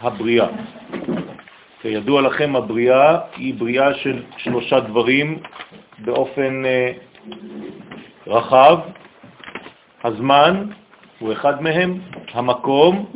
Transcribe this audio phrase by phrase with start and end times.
[0.00, 0.46] הבריאה.
[1.82, 5.38] כידוע לכם, הבריאה היא בריאה של שלושה דברים
[5.98, 6.92] באופן אה,
[8.26, 8.78] רחב.
[10.04, 10.64] הזמן
[11.18, 11.98] הוא אחד מהם,
[12.32, 13.06] המקום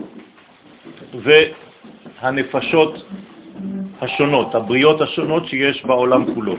[2.23, 3.05] והנפשות
[4.01, 6.57] השונות, הבריאות השונות שיש בעולם כולו.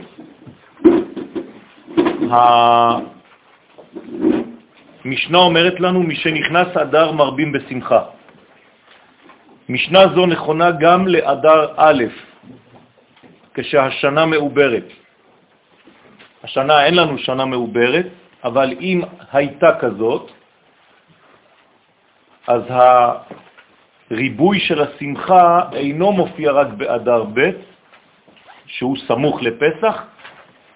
[5.04, 8.15] המשנה אומרת לנו, מי שנכנס אדר מרבים בשמחה.
[9.68, 12.04] משנה זו נכונה גם לאדר א',
[13.54, 14.84] כשהשנה מעוברת.
[16.44, 18.06] השנה אין לנו שנה מעוברת,
[18.44, 19.00] אבל אם
[19.32, 20.30] הייתה כזאת,
[22.46, 22.62] אז
[24.10, 27.50] הריבוי של השמחה אינו מופיע רק באדר ב',
[28.66, 30.02] שהוא סמוך לפסח,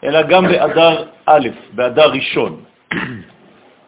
[0.04, 2.64] אלא גם באדר א', באדר ראשון.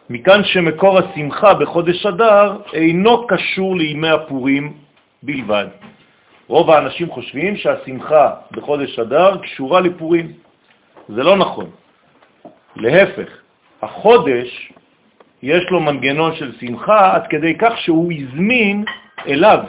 [0.09, 4.82] מכאן שמקור השמחה בחודש אדר אינו קשור לימי הפורים
[5.23, 5.67] בלבד.
[6.47, 10.31] רוב האנשים חושבים שהשמחה בחודש אדר קשורה לפורים.
[11.09, 11.69] זה לא נכון.
[12.75, 13.29] להפך,
[13.81, 14.71] החודש
[15.43, 18.83] יש לו מנגנון של שמחה עד כדי כך שהוא הזמין
[19.27, 19.59] אליו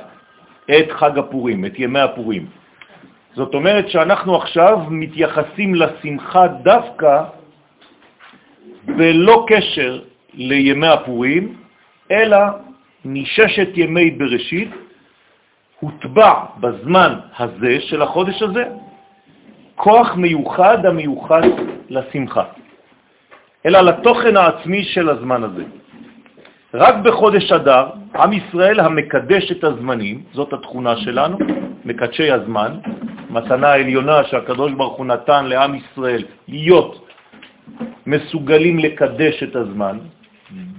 [0.71, 2.47] את חג הפורים, את ימי הפורים.
[3.35, 7.23] זאת אומרת שאנחנו עכשיו מתייחסים לשמחה דווקא
[8.85, 10.03] בלא קשר
[10.35, 11.57] לימי הפורים,
[12.11, 12.39] אלא
[13.05, 14.71] מששת ימי בראשית,
[15.85, 18.65] הוטבע בזמן הזה של החודש הזה
[19.77, 21.43] כוח מיוחד המיוחד
[21.91, 22.45] לשמחה,
[23.67, 25.65] אלא לתוכן העצמי של הזמן הזה.
[26.75, 31.39] רק בחודש אדר, עם ישראל המקדש את הזמנים, זאת התכונה שלנו,
[31.85, 32.73] מקדשי הזמן,
[33.31, 37.09] מתנה העליונה שהקדוש ברוך הוא נתן לעם ישראל להיות
[38.07, 39.99] מסוגלים לקדש את הזמן,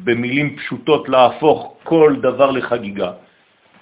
[0.04, 3.25] במילים פשוטות להפוך כל דבר לחגיגה.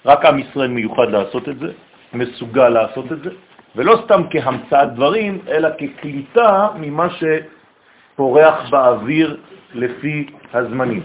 [0.06, 1.72] רק עם ישראל מיוחד לעשות את זה,
[2.12, 3.30] מסוגל לעשות את זה,
[3.76, 9.40] ולא סתם כהמצאת דברים, אלא כקליטה ממה שפורח באוויר
[9.74, 11.02] לפי הזמנים.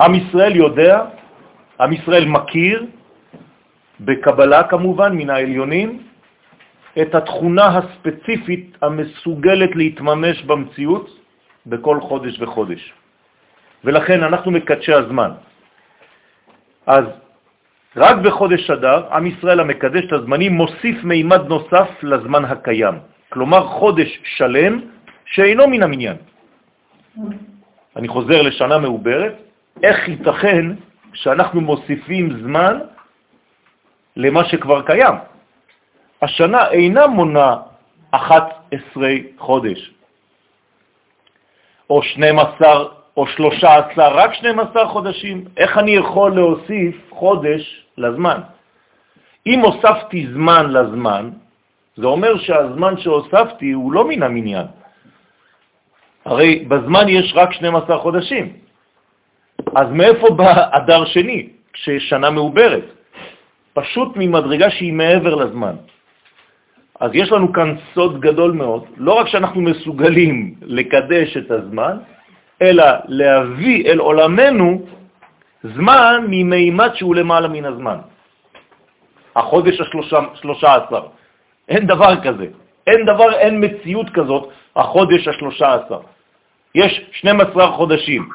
[0.00, 1.04] עם ישראל יודע,
[1.80, 2.86] עם ישראל מכיר,
[4.00, 6.02] בקבלה כמובן, מן העליונים,
[7.02, 11.06] את התכונה הספציפית המסוגלת להתממש במציאות
[11.66, 12.92] בכל חודש וחודש.
[13.84, 15.30] ולכן אנחנו מקדשי הזמן.
[16.88, 17.04] אז
[17.96, 22.94] רק בחודש אדר, עם ישראל המקדש את הזמנים מוסיף מימד נוסף לזמן הקיים.
[23.28, 24.80] כלומר, חודש שלם
[25.24, 26.16] שאינו מן המניין.
[27.96, 29.34] אני חוזר לשנה מעוברת,
[29.82, 30.66] איך ייתכן
[31.12, 32.78] שאנחנו מוסיפים זמן
[34.16, 35.14] למה שכבר קיים?
[36.22, 37.56] השנה אינה מונה
[38.10, 39.92] 11 חודש,
[41.90, 45.44] או 12 או 13, רק 12 חודשים.
[45.56, 48.40] איך אני יכול להוסיף חודש לזמן?
[49.46, 51.30] אם הוספתי זמן לזמן,
[51.96, 54.66] זה אומר שהזמן שהוספתי הוא לא מן המניין.
[56.24, 58.52] הרי בזמן יש רק 12 חודשים.
[59.74, 62.84] אז מאיפה בא אדר שני, כששנה מעוברת?
[63.74, 65.74] פשוט ממדרגה שהיא מעבר לזמן.
[67.00, 71.98] אז יש לנו כאן סוד גדול מאוד, לא רק שאנחנו מסוגלים לקדש את הזמן,
[72.62, 74.86] אלא להביא אל עולמנו
[75.62, 77.98] זמן ממימד שהוא למעלה מן הזמן.
[79.36, 81.02] החודש השלושה עשר.
[81.68, 82.46] אין דבר כזה.
[82.86, 86.00] אין דבר, אין מציאות כזאת, החודש השלושה עשר.
[86.74, 88.28] יש 12 חודשים.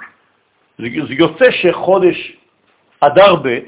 [0.78, 2.18] זה יוצא שחודש
[3.00, 3.60] אדר ב'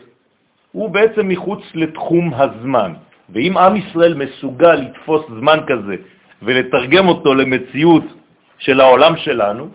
[0.71, 2.93] הוא בעצם מחוץ לתחום הזמן.
[3.29, 5.95] ואם עם ישראל מסוגל לתפוס זמן כזה
[6.41, 8.03] ולתרגם אותו למציאות
[8.57, 9.69] של העולם שלנו,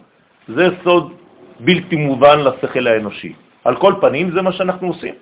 [0.48, 1.12] זה סוד
[1.60, 3.32] בלתי מובן לשכל האנושי.
[3.64, 5.14] על כל פנים, זה מה שאנחנו עושים.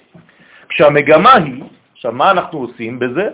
[0.68, 1.62] כשהמגמה היא,
[1.92, 3.28] עכשיו, מה אנחנו עושים בזה?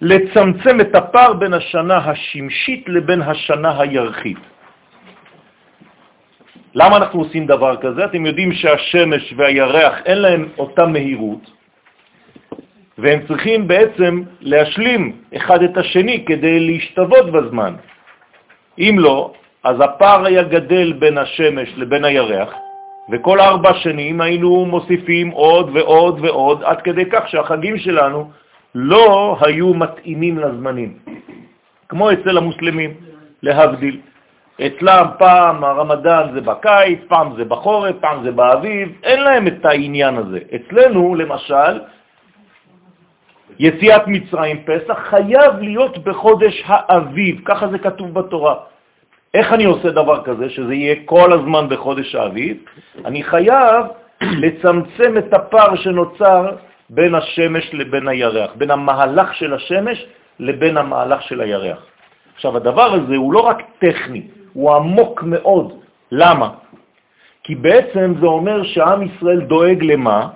[0.00, 4.38] לצמצם את הפער בין השנה השמשית לבין השנה הירחית.
[6.74, 8.04] למה אנחנו עושים דבר כזה?
[8.04, 11.50] אתם יודעים שהשמש והירח אין להם אותה מהירות,
[12.98, 17.74] והם צריכים בעצם להשלים אחד את השני כדי להשתוות בזמן.
[18.78, 19.32] אם לא,
[19.64, 22.52] אז הפער היה גדל בין השמש לבין הירח,
[23.12, 28.30] וכל ארבע שנים היינו מוסיפים עוד ועוד ועוד, עד כדי כך שהחגים שלנו
[28.74, 30.98] לא היו מתאימים לזמנים,
[31.88, 32.94] כמו אצל המוסלמים,
[33.42, 34.00] להבדיל.
[34.66, 40.16] אצלם פעם הרמדאן זה בקיץ, פעם זה בחורף, פעם זה באביב, אין להם את העניין
[40.16, 40.38] הזה.
[40.54, 41.80] אצלנו, למשל,
[43.58, 48.54] יציאת מצרים פסח חייב להיות בחודש האביב, ככה זה כתוב בתורה.
[49.34, 52.56] איך אני עושה דבר כזה, שזה יהיה כל הזמן בחודש האביב?
[53.04, 53.86] אני חייב
[54.22, 56.56] לצמצם את הפער שנוצר
[56.90, 60.06] בין השמש לבין הירח, בין המהלך של השמש
[60.38, 61.78] לבין המהלך של הירח.
[62.34, 64.22] עכשיו, הדבר הזה הוא לא רק טכני,
[64.52, 65.72] הוא עמוק מאוד.
[66.12, 66.50] למה?
[67.44, 70.28] כי בעצם זה אומר שעם ישראל דואג למה?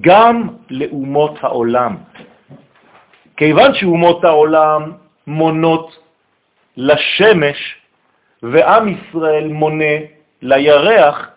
[0.00, 1.96] גם לאומות העולם.
[3.36, 4.92] כיוון שאומות העולם
[5.26, 5.98] מונות
[6.76, 7.79] לשמש
[8.42, 9.94] ועם ישראל מונה
[10.42, 11.28] לירח,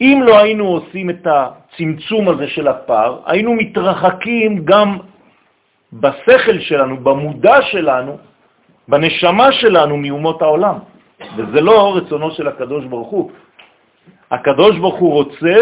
[0.00, 4.98] אם לא היינו עושים את הצמצום הזה של הפער, היינו מתרחקים גם
[5.92, 8.18] בשכל שלנו, במודע שלנו,
[8.88, 10.78] בנשמה שלנו מאומות העולם.
[11.36, 13.30] וזה לא רצונו של הקדוש ברוך הוא.
[14.30, 15.56] הקדוש ברוך הוא רוצה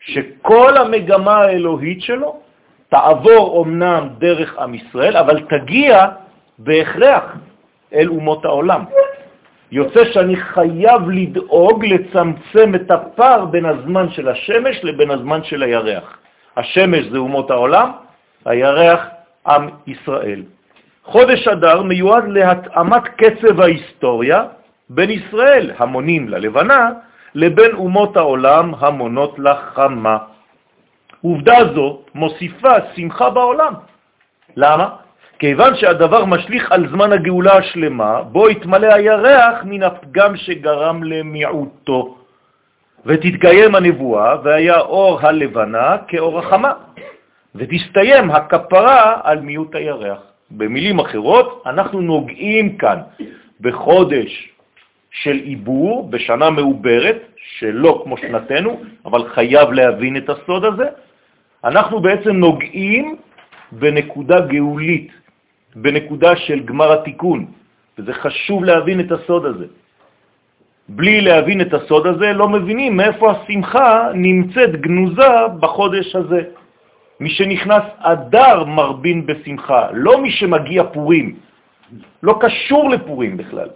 [0.00, 2.40] שכל המגמה האלוהית שלו
[2.88, 6.06] תעבור אמנם דרך עם ישראל, אבל תגיע
[6.58, 7.24] בהכרח
[7.94, 8.84] אל אומות העולם.
[9.74, 16.18] יוצא שאני חייב לדאוג לצמצם את הפער בין הזמן של השמש לבין הזמן של הירח.
[16.56, 17.90] השמש זה אומות העולם,
[18.44, 19.06] הירח
[19.46, 20.42] עם ישראל.
[21.04, 24.44] חודש אדר מיועד להתאמת קצב ההיסטוריה
[24.90, 26.90] בין ישראל, המונים ללבנה,
[27.34, 30.18] לבין אומות העולם המונות לחמה.
[31.22, 33.74] עובדה זו מוסיפה שמחה בעולם.
[34.56, 34.88] למה?
[35.38, 42.18] כיוון שהדבר משליך על זמן הגאולה השלמה, בו יתמלא הירח מן הפגם שגרם למיעוטו,
[43.06, 46.72] ותתקיים הנבואה, והיה אור הלבנה כאור החמה,
[47.54, 50.18] ותסתיים הכפרה על מיעוט הירח.
[50.50, 52.98] במילים אחרות, אנחנו נוגעים כאן
[53.60, 54.50] בחודש
[55.10, 57.18] של עיבור, בשנה מעוברת,
[57.58, 60.88] שלא כמו שנתנו, אבל חייב להבין את הסוד הזה,
[61.64, 63.16] אנחנו בעצם נוגעים
[63.72, 65.23] בנקודה גאולית,
[65.76, 67.46] בנקודה של גמר התיקון,
[67.98, 69.66] וזה חשוב להבין את הסוד הזה.
[70.88, 75.30] בלי להבין את הסוד הזה לא מבינים מאיפה השמחה נמצאת גנוזה
[75.60, 76.40] בחודש הזה.
[77.20, 81.36] מי שנכנס אדר מרבין בשמחה, לא מי שמגיע פורים,
[82.22, 83.68] לא קשור לפורים בכלל.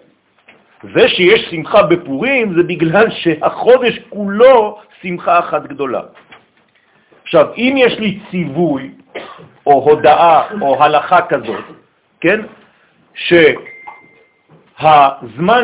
[0.95, 6.03] זה שיש שמחה בפורים זה בגלל שהחודש כולו שמחה אחת גדולה.
[7.23, 8.91] עכשיו, אם יש לי ציווי
[9.67, 11.65] או הודעה או הלכה כזאת,
[12.20, 12.41] כן,
[13.15, 13.69] שהזמן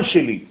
[0.04, 0.44] שלי,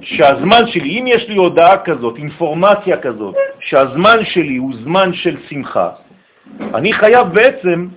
[0.00, 5.90] שהזמן שלי, אם יש לי הודעה כזאת, אינפורמציה כזאת, שהזמן שלי הוא זמן של שמחה,
[6.74, 7.88] אני חייב בעצם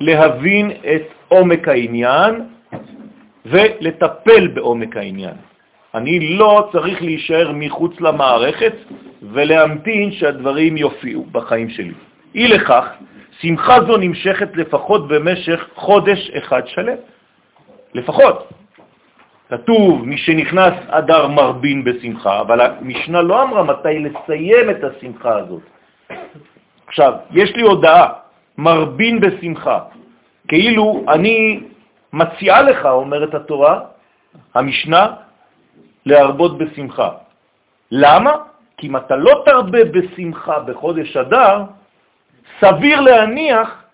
[0.00, 2.44] להבין את עומק העניין
[3.46, 5.34] ולטפל בעומק העניין.
[5.94, 8.72] אני לא צריך להישאר מחוץ למערכת
[9.22, 11.94] ולהמתין שהדברים יופיעו בחיים שלי.
[12.36, 12.86] אי לכך,
[13.40, 16.96] שמחה זו נמשכת לפחות במשך חודש אחד שלם.
[17.94, 18.48] לפחות.
[19.48, 25.62] כתוב, מי שנכנס אדר מרבין בשמחה, אבל המשנה לא אמרה מתי לסיים את השמחה הזאת.
[26.86, 28.08] עכשיו, יש לי הודעה,
[28.58, 29.78] מרבין בשמחה.
[30.48, 31.60] כאילו אני
[32.12, 33.80] מציעה לך, אומרת התורה,
[34.54, 35.06] המשנה,
[36.06, 37.10] להרבות בשמחה.
[37.90, 38.32] למה?
[38.76, 41.64] כי אם אתה לא תרבה בשמחה בחודש אדר,
[42.60, 43.84] סביר להניח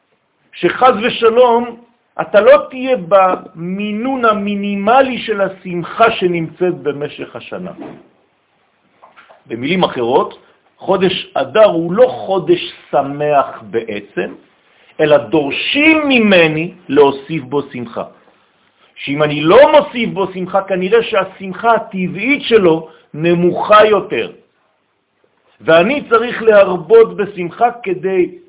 [0.52, 1.82] שחז ושלום
[2.20, 7.70] אתה לא תהיה במינון המינימלי של השמחה שנמצאת במשך השנה.
[9.46, 10.38] במילים אחרות,
[10.76, 14.34] חודש אדר הוא לא חודש שמח בעצם,
[15.00, 18.04] אלא דורשים ממני להוסיף בו שמחה.
[18.94, 24.32] שאם אני לא מוסיף בו שמחה, כנראה שהשמחה הטבעית שלו נמוכה יותר.
[25.60, 28.41] ואני צריך להרבות בשמחה כדי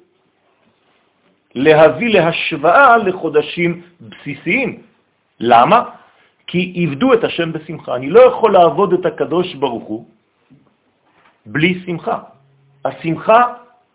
[1.55, 4.81] להביא להשוואה לחודשים בסיסיים.
[5.39, 5.83] למה?
[6.47, 7.95] כי עבדו את השם בשמחה.
[7.95, 10.05] אני לא יכול לעבוד את הקדוש ברוך הוא
[11.45, 12.19] בלי שמחה.
[12.85, 13.41] השמחה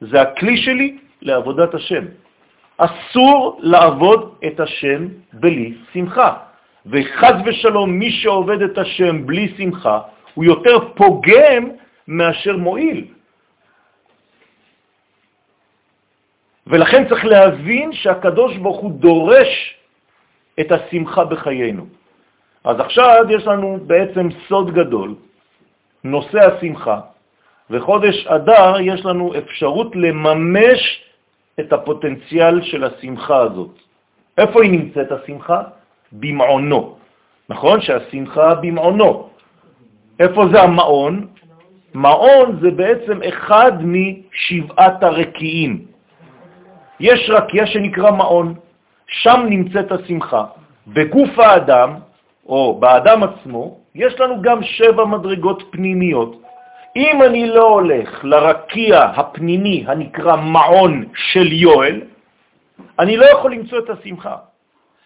[0.00, 2.04] זה הכלי שלי לעבודת השם.
[2.78, 6.36] אסור לעבוד את השם בלי שמחה.
[6.86, 10.00] וחז ושלום, מי שעובד את השם בלי שמחה,
[10.34, 11.62] הוא יותר פוגם
[12.08, 13.17] מאשר מועיל.
[16.68, 19.74] ולכן צריך להבין שהקדוש ברוך הוא דורש
[20.60, 21.86] את השמחה בחיינו.
[22.64, 25.14] אז עכשיו יש לנו בעצם סוד גדול,
[26.04, 27.00] נושא השמחה,
[27.70, 30.80] וחודש אדר יש לנו אפשרות לממש
[31.60, 33.70] את הפוטנציאל של השמחה הזאת.
[34.38, 35.62] איפה היא נמצאת השמחה?
[36.12, 36.96] במעונו.
[37.48, 39.28] נכון שהשמחה במעונו.
[40.20, 41.26] איפה זה המעון?
[41.94, 45.84] מעון זה בעצם אחד משבעת הרקיעים.
[47.00, 48.54] יש רקיע שנקרא מעון,
[49.06, 50.44] שם נמצאת השמחה.
[50.86, 51.94] בגוף האדם,
[52.46, 56.42] או באדם עצמו, יש לנו גם שבע מדרגות פנימיות.
[56.96, 62.00] אם אני לא הולך לרקיע הפנימי הנקרא מעון של יואל,
[62.98, 64.36] אני לא יכול למצוא את השמחה.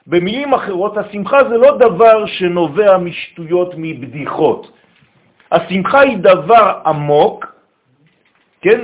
[0.07, 4.73] במילים אחרות, השמחה זה לא דבר שנובע משטויות, מבדיחות.
[5.53, 7.55] השמחה היא דבר עמוק,
[8.63, 8.81] כן?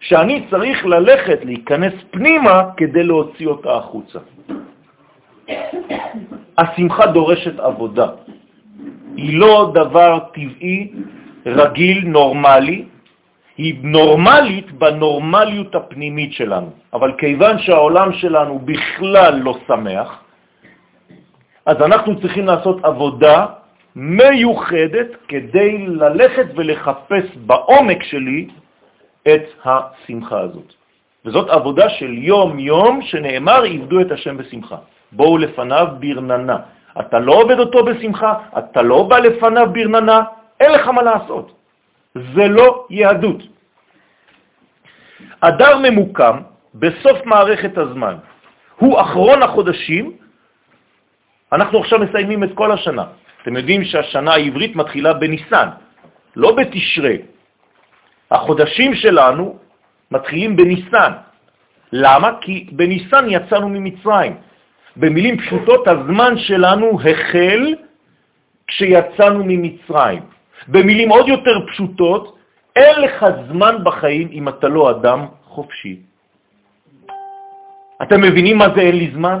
[0.00, 4.18] שאני צריך ללכת, להיכנס פנימה כדי להוציא אותה החוצה.
[6.58, 8.06] השמחה דורשת עבודה.
[9.16, 10.92] היא לא דבר טבעי,
[11.46, 12.84] רגיל, נורמלי,
[13.56, 16.70] היא נורמלית בנורמליות הפנימית שלנו.
[16.92, 20.24] אבל כיוון שהעולם שלנו בכלל לא שמח,
[21.66, 23.46] אז אנחנו צריכים לעשות עבודה
[23.96, 28.48] מיוחדת כדי ללכת ולחפש בעומק שלי
[29.34, 30.72] את השמחה הזאת.
[31.24, 34.76] וזאת עבודה של יום-יום שנאמר, עבדו את השם בשמחה.
[35.12, 36.58] בואו לפניו ברננה.
[37.00, 40.20] אתה לא עובד אותו בשמחה, אתה לא בא לפניו ברננה,
[40.60, 41.46] אין לך מה לעשות.
[42.14, 43.42] זה לא יהדות.
[45.40, 46.36] אדר ממוקם
[46.74, 48.14] בסוף מערכת הזמן.
[48.76, 50.12] הוא אחרון החודשים,
[51.52, 53.04] אנחנו עכשיו מסיימים את כל השנה.
[53.42, 55.68] אתם יודעים שהשנה העברית מתחילה בניסן,
[56.36, 57.29] לא בתשרה.
[58.30, 59.58] החודשים שלנו
[60.10, 61.12] מתחילים בניסן.
[61.92, 62.30] למה?
[62.40, 64.36] כי בניסן יצאנו ממצרים.
[64.96, 67.74] במילים פשוטות, הזמן שלנו החל
[68.66, 70.22] כשיצאנו ממצרים.
[70.68, 72.36] במילים עוד יותר פשוטות,
[72.76, 75.96] אין לך זמן בחיים אם אתה לא אדם חופשי.
[78.02, 79.40] אתם מבינים מה זה אין לי זמן?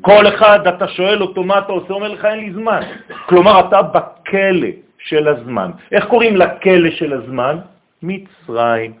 [0.00, 2.80] כל אחד, אתה שואל אותו מה אתה עושה, אומר לך אין לי זמן.
[3.26, 4.68] כלומר, אתה בכלא
[5.04, 5.70] של הזמן.
[5.92, 7.56] איך קוראים לכלא של הזמן?
[8.02, 8.92] מצרים.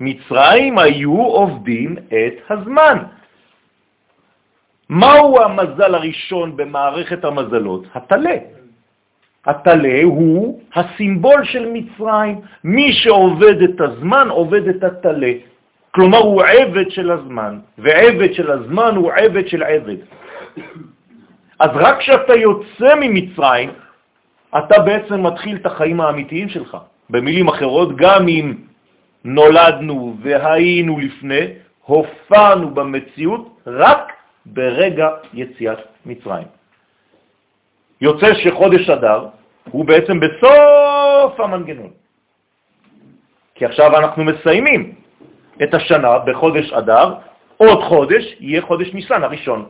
[0.00, 2.98] מצרים היו עובדים את הזמן.
[4.88, 7.84] מהו המזל הראשון במערכת המזלות?
[7.94, 8.36] התלה.
[9.46, 12.40] התלה הוא הסימבול של מצרים.
[12.64, 15.32] מי שעובד את הזמן עובד את התלה.
[15.94, 19.96] כלומר, הוא עבד של הזמן, ועבד של הזמן הוא עבד של עבד.
[21.58, 23.70] אז רק כשאתה יוצא ממצרים,
[24.58, 26.76] אתה בעצם מתחיל את החיים האמיתיים שלך.
[27.10, 28.54] במילים אחרות, גם אם
[29.24, 31.46] נולדנו והיינו לפני,
[31.84, 34.12] הופענו במציאות רק
[34.46, 36.46] ברגע יציאת מצרים.
[38.00, 39.26] יוצא שחודש אדר
[39.70, 41.90] הוא בעצם בסוף המנגנון.
[43.54, 44.94] כי עכשיו אנחנו מסיימים
[45.62, 47.14] את השנה בחודש אדר,
[47.56, 49.66] עוד חודש יהיה חודש ניסן הראשון.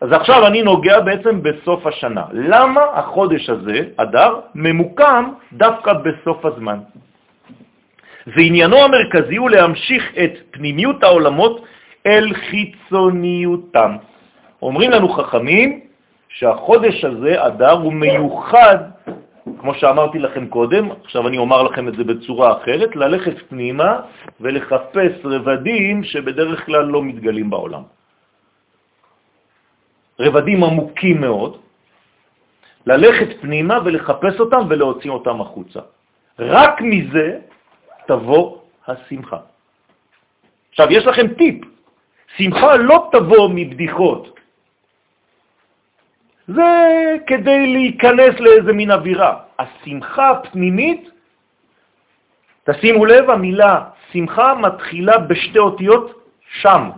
[0.00, 2.24] אז עכשיו אני נוגע בעצם בסוף השנה.
[2.32, 6.78] למה החודש הזה, אדר, ממוקם דווקא בסוף הזמן?
[8.26, 11.64] ועניינו המרכזי הוא להמשיך את פנימיות העולמות
[12.06, 13.96] אל חיצוניותם.
[14.62, 15.80] אומרים לנו חכמים
[16.28, 18.78] שהחודש הזה, אדר, הוא מיוחד,
[19.60, 24.00] כמו שאמרתי לכם קודם, עכשיו אני אומר לכם את זה בצורה אחרת, ללכת פנימה
[24.40, 27.82] ולחפש רבדים שבדרך כלל לא מתגלים בעולם.
[30.18, 31.58] רבדים עמוקים מאוד,
[32.86, 35.80] ללכת פנימה ולחפש אותם ולהוציא אותם החוצה.
[36.38, 37.38] רק מזה
[38.06, 39.38] תבוא השמחה.
[40.70, 41.64] עכשיו, יש לכם טיפ.
[42.36, 44.38] שמחה לא תבוא מבדיחות.
[46.48, 46.70] זה
[47.26, 49.38] כדי להיכנס לאיזה מין אווירה.
[49.58, 51.10] השמחה הפנימית,
[52.64, 56.24] תשימו לב, המילה שמחה מתחילה בשתי אותיות
[56.60, 56.90] שם.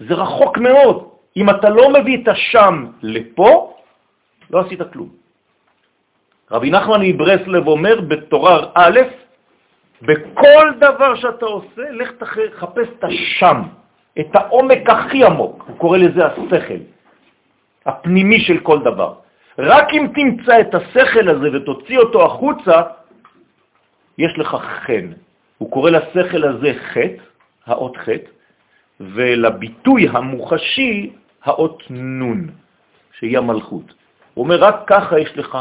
[0.00, 1.13] זה רחוק מאוד.
[1.36, 3.76] אם אתה לא מביא את השם לפה,
[4.50, 5.08] לא עשית כלום.
[6.50, 9.00] רבי נחמן מברסלב אומר בתורה א',
[10.02, 13.62] בכל דבר שאתה עושה, לך תחפש את השם,
[14.20, 16.82] את העומק הכי עמוק, הוא קורא לזה השכל,
[17.86, 19.14] הפנימי של כל דבר.
[19.58, 22.82] רק אם תמצא את השכל הזה ותוציא אותו החוצה,
[24.18, 25.06] יש לך חן.
[25.58, 27.22] הוא קורא לשכל הזה חטא,
[27.66, 28.30] האות חטא,
[29.00, 31.12] ולביטוי המוחשי
[31.44, 32.48] האות נון,
[33.18, 33.94] שהיא המלכות.
[34.34, 35.58] הוא אומר, רק ככה יש לך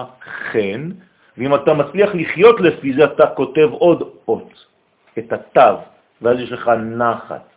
[0.51, 0.89] חן,
[1.37, 4.65] ואם אתה מצליח לחיות לפי זה, אתה כותב עוד אות,
[5.17, 5.77] את התו,
[6.21, 7.53] ואז יש לך נחת.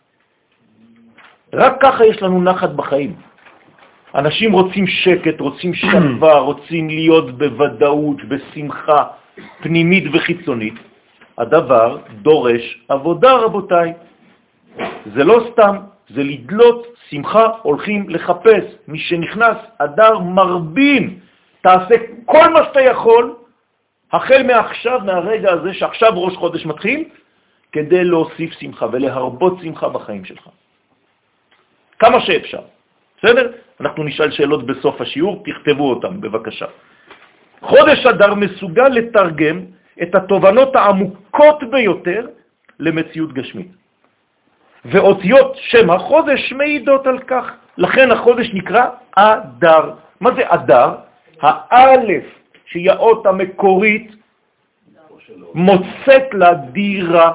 [1.53, 3.17] רק ככה יש לנו נחת בחיים.
[4.15, 9.05] אנשים רוצים שקט, רוצים שלווה, רוצים להיות בוודאות, בשמחה
[9.63, 10.75] פנימית וחיצונית.
[11.39, 13.93] הדבר דורש עבודה, רבותיי.
[15.15, 15.77] זה לא סתם,
[16.09, 18.65] זה לדלות שמחה, הולכים לחפש.
[18.89, 21.19] מי שנכנס, אדר מרבין.
[21.61, 21.95] תעשה
[22.25, 23.35] כל מה שאתה יכול,
[24.13, 27.05] החל מעכשיו, מהרגע הזה, שעכשיו ראש חודש מתחיל,
[27.73, 30.49] כדי להוסיף שמחה ולהרבות שמחה בחיים שלך.
[31.99, 32.61] כמה שאפשר.
[33.19, 33.53] בסדר?
[33.81, 36.67] אנחנו נשאל שאלות בסוף השיעור, תכתבו אותם בבקשה.
[37.61, 39.61] חודש אדר מסוגל לתרגם
[40.03, 42.27] את התובנות העמוקות ביותר
[42.79, 43.86] למציאות גשמית.
[44.91, 47.53] ואותיות שם החודש מעידות על כך.
[47.79, 48.85] לכן החודש נקרא
[49.17, 49.93] אדר.
[50.21, 50.95] מה זה אדר?
[51.41, 52.25] האלף,
[52.67, 54.13] שהיא האות המקורית,
[55.55, 57.33] מוצאת לה דירה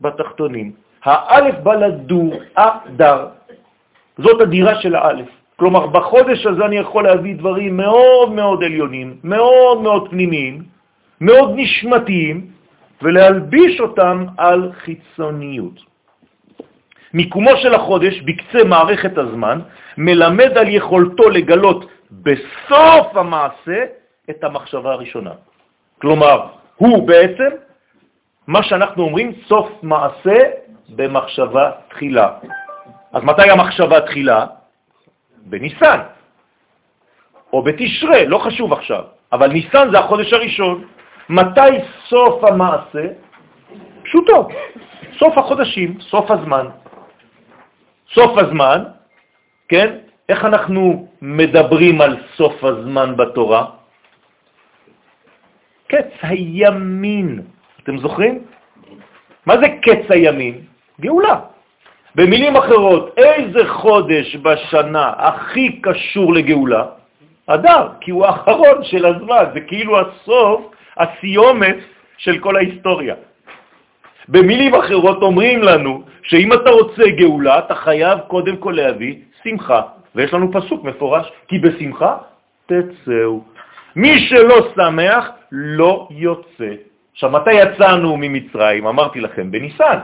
[0.00, 0.72] בתחתונים.
[1.04, 3.26] האלף בא לדור, אדר.
[4.18, 5.28] זאת הדירה של האלף.
[5.56, 10.62] כלומר, בחודש הזה אני יכול להביא דברים מאוד מאוד עליונים, מאוד מאוד פנימיים,
[11.20, 12.46] מאוד נשמתיים,
[13.02, 15.95] ולהלביש אותם על חיצוניות.
[17.16, 19.60] מיקומו של החודש בקצה מערכת הזמן
[19.98, 23.78] מלמד על יכולתו לגלות בסוף המעשה
[24.30, 25.30] את המחשבה הראשונה.
[26.00, 26.46] כלומר,
[26.76, 27.50] הוא בעצם
[28.46, 30.38] מה שאנחנו אומרים סוף מעשה
[30.88, 32.28] במחשבה תחילה.
[33.12, 34.46] אז מתי המחשבה תחילה?
[35.48, 36.00] בניסן,
[37.52, 40.84] או בתשרה, לא חשוב עכשיו, אבל ניסן זה החודש הראשון.
[41.28, 41.72] מתי
[42.08, 43.06] סוף המעשה?
[44.04, 44.48] פשוטו,
[45.18, 46.66] סוף החודשים, סוף הזמן.
[48.14, 48.82] סוף הזמן,
[49.68, 49.96] כן?
[50.28, 53.64] איך אנחנו מדברים על סוף הזמן בתורה?
[55.88, 57.42] קץ הימין.
[57.82, 58.44] אתם זוכרים?
[59.46, 60.54] מה זה קץ הימין?
[61.00, 61.40] גאולה.
[62.14, 66.84] במילים אחרות, איזה חודש בשנה הכי קשור לגאולה?
[67.46, 70.60] אדר, כי הוא האחרון של הזמן, זה כאילו הסוף,
[70.96, 71.76] הסיומת
[72.18, 73.14] של כל ההיסטוריה.
[74.28, 79.82] במילים אחרות אומרים לנו שאם אתה רוצה גאולה, אתה חייב קודם כל להביא שמחה.
[80.14, 82.16] ויש לנו פסוק מפורש, כי בשמחה
[82.66, 83.40] תצאו.
[83.96, 86.72] מי שלא שמח לא יוצא.
[87.12, 88.86] עכשיו, מתי יצאנו ממצרים?
[88.86, 89.98] אמרתי לכם, בניסן.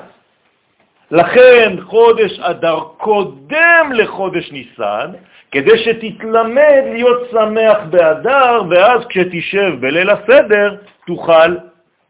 [1.10, 5.10] לכן חודש אדר קודם לחודש ניסן,
[5.50, 10.76] כדי שתתלמד להיות שמח באדר, ואז כשתשב בליל הסדר
[11.06, 11.56] תוכל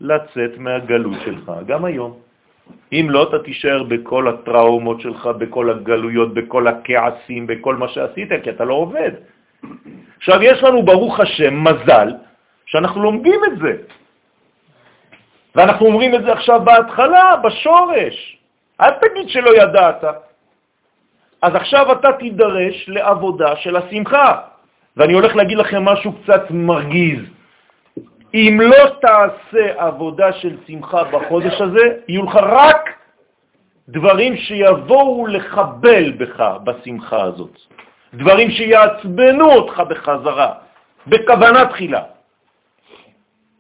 [0.03, 2.13] לצאת מהגלות שלך, גם היום.
[2.93, 8.51] אם לא, אתה תישאר בכל הטראומות שלך, בכל הגלויות, בכל הכעסים, בכל מה שעשית, כי
[8.51, 9.13] אתה לא עובד.
[10.17, 12.09] עכשיו, יש לנו, ברוך השם, מזל,
[12.67, 13.73] שאנחנו לומדים את זה.
[15.55, 18.17] ואנחנו אומרים את זה עכשיו בהתחלה, בשורש.
[18.81, 20.05] אל תגיד שלא ידעת.
[21.43, 24.39] אז עכשיו אתה תידרש לעבודה של השמחה.
[24.97, 27.32] ואני הולך להגיד לכם משהו קצת מרגיז.
[28.35, 32.91] אם לא תעשה עבודה של שמחה בחודש הזה, יהיו לך רק
[33.89, 37.59] דברים שיבואו לחבל בך בשמחה הזאת.
[38.15, 40.53] דברים שיעצבנו אותך בחזרה,
[41.07, 42.03] בכוונה תחילה.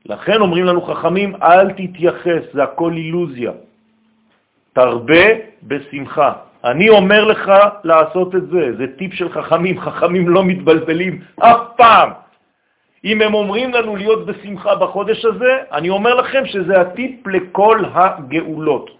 [0.06, 3.52] לכן אומרים לנו חכמים, אל תתייחס, זה הכל אילוזיה.
[4.72, 5.24] תרבה
[5.62, 6.32] בשמחה.
[6.64, 7.52] אני אומר לך
[7.84, 12.10] לעשות את זה, זה טיפ של חכמים, חכמים לא מתבלבלים אף פעם.
[13.04, 18.90] אם הם אומרים לנו להיות בשמחה בחודש הזה, אני אומר לכם שזה הטיפ לכל הגאולות.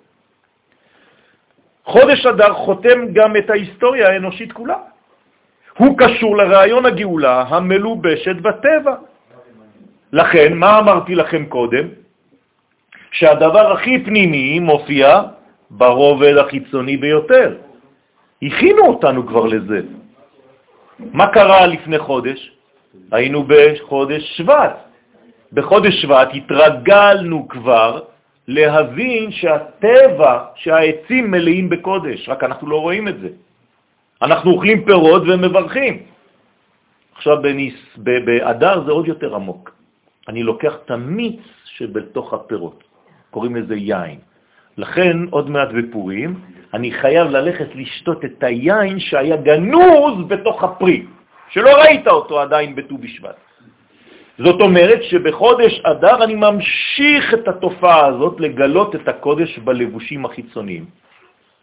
[1.84, 4.76] חודש אדר חותם גם את ההיסטוריה האנושית כולה.
[5.78, 8.94] הוא קשור לרעיון הגאולה המלובשת בטבע.
[10.12, 11.86] לכן, מה אמרתי לכם קודם?
[13.12, 15.22] שהדבר הכי פנימי מופיע
[15.70, 17.56] ברובד החיצוני ביותר.
[18.42, 19.80] הכינו אותנו כבר לזה.
[20.98, 22.61] מה קרה לפני חודש?
[23.12, 24.76] היינו בחודש שבט.
[25.52, 28.00] בחודש שבט התרגלנו כבר
[28.48, 33.28] להבין שהטבע, שהעצים מלאים בקודש, רק אנחנו לא רואים את זה.
[34.22, 36.02] אנחנו אוכלים פירות ומברכים.
[37.16, 39.74] עכשיו בניס, באדר זה עוד יותר עמוק.
[40.28, 42.84] אני לוקח את המיץ שבתוך הפירות,
[43.30, 44.18] קוראים לזה יין.
[44.76, 46.40] לכן עוד מעט בפורים
[46.74, 51.02] אני חייב ללכת לשתות את היין שהיה גנוז בתוך הפרי.
[51.52, 53.36] שלא ראית אותו עדיין בט"ו בשבט.
[54.38, 60.84] זאת אומרת שבחודש אדר אני ממשיך את התופעה הזאת לגלות את הקודש בלבושים החיצוניים.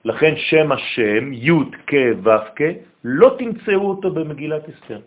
[0.06, 2.62] לכן שם השם, י' כ' ו' כ',
[3.04, 5.00] לא תמצאו אותו במגילת אסתר.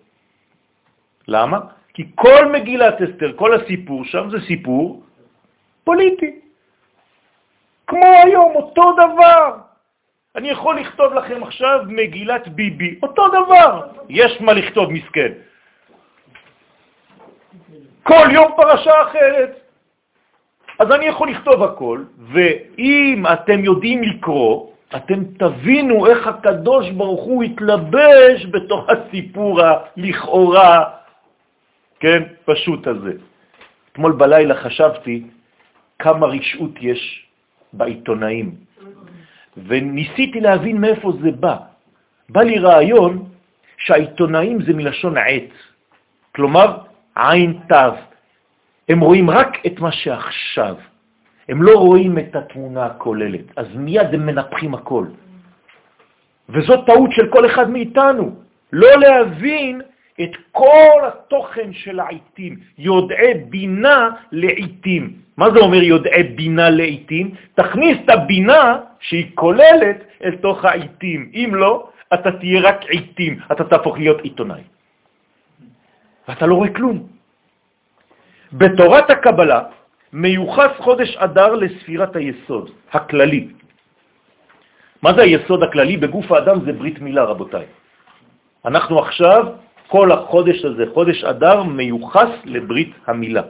[1.28, 1.58] למה?
[1.94, 5.02] כי כל מגילת אסתר, כל הסיפור שם זה סיפור
[5.84, 6.40] פוליטי.
[7.86, 9.71] כמו היום, אותו דבר.
[10.36, 15.32] אני יכול לכתוב לכם עכשיו מגילת ביבי, אותו דבר, יש מה לכתוב מסכן.
[18.02, 19.60] כל יום פרשה אחרת.
[20.78, 27.42] אז אני יכול לכתוב הכל, ואם אתם יודעים לקרוא, אתם תבינו איך הקדוש ברוך הוא
[27.42, 30.84] התלבש בתוך הסיפור הלכאורה,
[32.00, 33.12] כן, פשוט הזה.
[33.92, 35.22] אתמול בלילה חשבתי
[35.98, 37.26] כמה רשעות יש
[37.72, 38.71] בעיתונאים.
[39.56, 41.56] וניסיתי להבין מאיפה זה בא.
[42.28, 43.24] בא לי רעיון
[43.78, 45.50] שהעיתונאים זה מלשון עץ,
[46.34, 46.78] כלומר
[47.16, 47.94] עין תו,
[48.88, 50.76] הם רואים רק את מה שעכשיו.
[51.48, 55.06] הם לא רואים את התמונה הכוללת, אז מיד הם מנפחים הכל.
[56.48, 58.34] וזאת טעות של כל אחד מאיתנו,
[58.72, 59.80] לא להבין
[60.20, 65.12] את כל התוכן של העיתים, יודעי בינה לעיתים.
[65.36, 67.34] מה זה אומר יודעי בינה לעיתים?
[67.54, 71.30] תכניס את הבינה שהיא כוללת אל תוך העיתים.
[71.34, 74.62] אם לא, אתה תהיה רק עיתים, אתה תהפוך להיות עיתונאי.
[76.28, 77.06] ואתה לא רואה כלום.
[78.52, 79.60] בתורת הקבלה
[80.12, 83.48] מיוחס חודש אדר לספירת היסוד הכללי.
[85.02, 85.96] מה זה היסוד הכללי?
[85.96, 87.66] בגוף האדם זה ברית מילה, רבותיי.
[88.64, 89.46] אנחנו עכשיו,
[89.88, 93.42] כל החודש הזה, חודש אדר, מיוחס לברית המילה,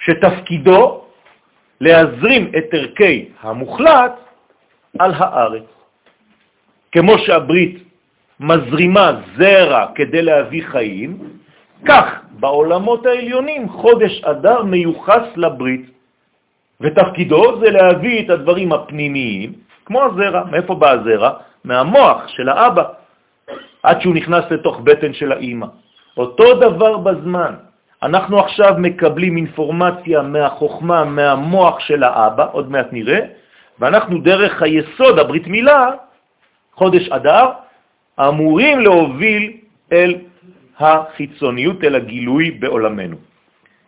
[0.00, 1.04] שתפקידו
[1.80, 4.29] להזרים את ערכי המוחלט
[4.98, 5.68] על הארץ.
[6.92, 7.78] כמו שהברית
[8.40, 11.18] מזרימה זרע כדי להביא חיים,
[11.84, 15.90] כך בעולמות העליונים חודש אדר מיוחס לברית,
[16.80, 19.52] ותפקידו זה להביא את הדברים הפנימיים,
[19.84, 20.44] כמו הזרע.
[20.50, 21.30] מאיפה בא הזרע?
[21.64, 22.84] מהמוח של האבא,
[23.82, 25.66] עד שהוא נכנס לתוך בטן של האימא.
[26.16, 27.54] אותו דבר בזמן.
[28.02, 33.20] אנחנו עכשיו מקבלים אינפורמציה מהחוכמה, מהמוח של האבא, עוד מעט נראה,
[33.80, 35.90] ואנחנו דרך היסוד, הברית מילה,
[36.74, 37.46] חודש אדר,
[38.20, 39.56] אמורים להוביל
[39.92, 40.14] אל
[40.78, 43.16] החיצוניות, אל הגילוי בעולמנו.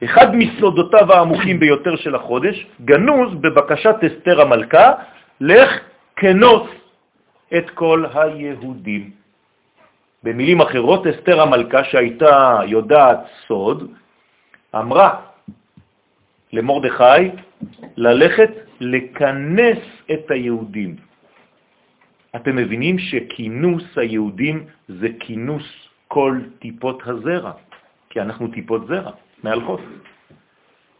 [0.04, 4.92] אחד מסודותיו העמוקים ביותר של החודש, גנוז בבקשת אסתר המלכה,
[5.40, 5.70] לך
[6.16, 6.68] כנוס
[7.56, 9.10] את כל היהודים.
[10.22, 13.90] במילים אחרות, אסתר המלכה, שהייתה יודעת סוד,
[14.74, 15.10] אמרה
[16.52, 17.30] למורדכי
[17.96, 18.50] ללכת
[18.82, 19.78] לכנס
[20.12, 20.96] את היהודים.
[22.36, 25.66] אתם מבינים שכינוס היהודים זה כינוס
[26.08, 27.52] כל טיפות הזרע,
[28.10, 29.10] כי אנחנו טיפות זרע,
[29.42, 29.80] מהלכות.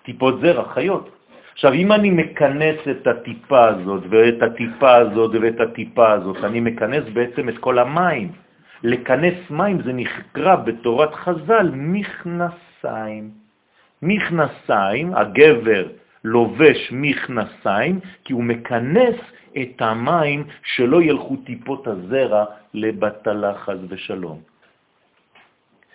[0.03, 1.11] טיפות זרע, חיות.
[1.53, 7.05] עכשיו, אם אני מכנס את הטיפה הזאת, ואת הטיפה הזאת, ואת הטיפה הזאת, אני מכנס
[7.13, 8.33] בעצם את כל המים.
[8.83, 13.31] לכנס מים זה נקרא בתורת חז"ל מכנסיים.
[14.03, 19.15] מכנסיים, הגבר לובש מכנסיים, כי הוא מכנס
[19.63, 24.41] את המים שלא ילכו טיפות הזרע לבטלה חז ושלום.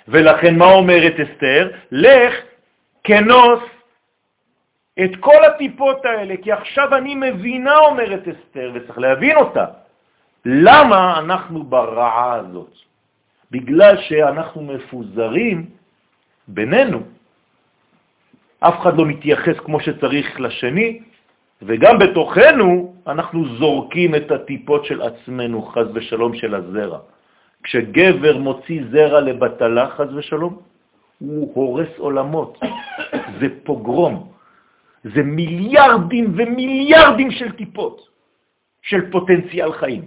[0.08, 1.72] ולכן מה אומרת אסתר?
[1.92, 2.34] לך
[3.04, 3.64] כנוס
[5.04, 9.66] את כל הטיפות האלה, כי עכשיו אני מבינה, אומרת אסתר, וצריך להבין אותה.
[10.46, 12.74] למה אנחנו ברעה הזאת?
[13.52, 15.66] בגלל שאנחנו מפוזרים
[16.48, 17.17] בינינו.
[18.60, 21.00] אף אחד לא מתייחס כמו שצריך לשני,
[21.62, 27.00] וגם בתוכנו אנחנו זורקים את הטיפות של עצמנו, חז ושלום, של הזרע.
[27.64, 30.54] כשגבר מוציא זרע לבטלה, חז ושלום,
[31.20, 32.60] הוא הורס עולמות.
[33.40, 34.32] זה פוגרום.
[35.04, 38.08] זה מיליארדים ומיליארדים של טיפות
[38.82, 40.04] של פוטנציאל חיים.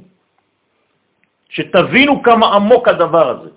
[1.49, 3.51] שתבינו כמה עמוק הדבר הזה.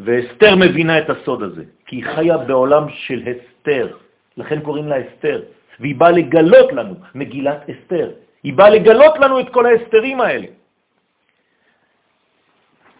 [0.00, 3.96] ואסתר מבינה את הסוד הזה, כי היא חיה בעולם של הסתר,
[4.36, 5.42] לכן קוראים לה אסתר,
[5.80, 8.10] והיא באה לגלות לנו, מגילת אסתר,
[8.42, 10.46] היא באה לגלות לנו את כל ההסתרים האלה.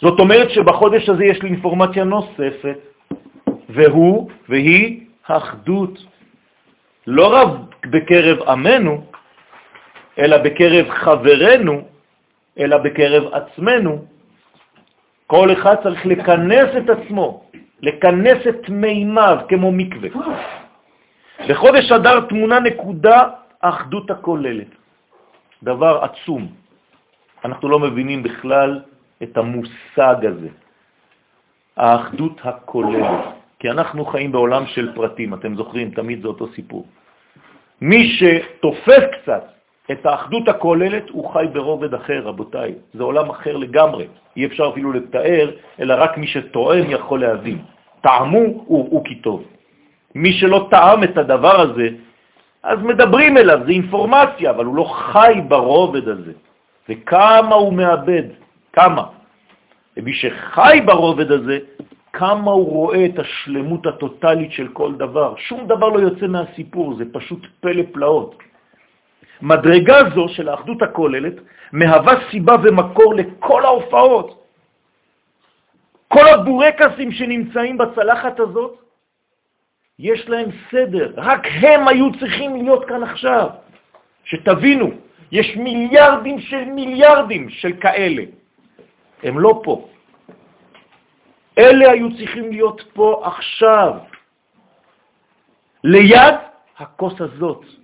[0.01, 2.79] זאת אומרת שבחודש הזה יש לי אינפורמציה נוספת,
[3.69, 5.99] והוא והיא האחדות.
[7.07, 7.49] לא רק
[7.87, 9.05] בקרב עמנו,
[10.19, 11.77] אלא בקרב חברנו,
[12.59, 14.05] אלא בקרב עצמנו.
[15.27, 17.49] כל אחד צריך לכנס את עצמו,
[17.83, 20.09] לכנס את מימיו כמו מקווה.
[21.49, 23.29] בחודש אדר תמונה נקודה
[23.63, 24.71] האחדות הכוללת,
[25.63, 26.49] דבר עצום.
[27.45, 28.81] אנחנו לא מבינים בכלל
[29.23, 30.49] את המושג הזה,
[31.77, 33.21] האחדות הכוללת,
[33.59, 36.87] כי אנחנו חיים בעולם של פרטים, אתם זוכרים, תמיד זה אותו סיפור.
[37.81, 39.45] מי שתופס קצת
[39.91, 42.75] את האחדות הכוללת, הוא חי ברובד אחר, רבותיי.
[42.95, 44.07] זה עולם אחר לגמרי.
[44.37, 47.59] אי אפשר אפילו לתאר, אלא רק מי שטועם יכול להבין.
[48.01, 49.45] טעמו הוא כי טוב.
[50.15, 51.89] מי שלא טעם את הדבר הזה,
[52.63, 56.33] אז מדברים אליו, זה אינפורמציה, אבל הוא לא חי ברובד הזה.
[56.89, 58.23] וכמה הוא מאבד,
[58.73, 59.05] כמה.
[59.97, 61.59] ומי שחי ברובד הזה,
[62.13, 65.35] כמה הוא רואה את השלמות הטוטלית של כל דבר.
[65.37, 68.43] שום דבר לא יוצא מהסיפור, זה פשוט פלא פלאות.
[69.43, 71.35] מדרגה זו של האחדות הכוללת
[71.73, 74.43] מהווה סיבה ומקור לכל ההופעות.
[76.09, 78.79] כל הבורקסים שנמצאים בצלחת הזאת,
[79.99, 83.49] יש להם סדר, רק הם היו צריכים להיות כאן עכשיו.
[84.25, 84.91] שתבינו,
[85.33, 88.23] יש מיליארדים של מיליארדים של כאלה.
[89.23, 89.89] הם לא פה.
[91.59, 93.93] אלה היו צריכים להיות פה עכשיו.
[95.85, 96.35] ליד
[96.79, 97.82] הכוס הזאת.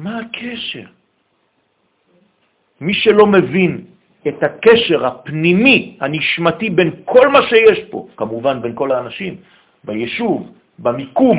[0.00, 0.88] מה הקשר?
[2.80, 3.84] מי שלא מבין
[4.28, 9.36] את הקשר הפנימי, הנשמתי, בין כל מה שיש פה, כמובן בין כל האנשים,
[9.84, 11.38] ביישוב, במיקום,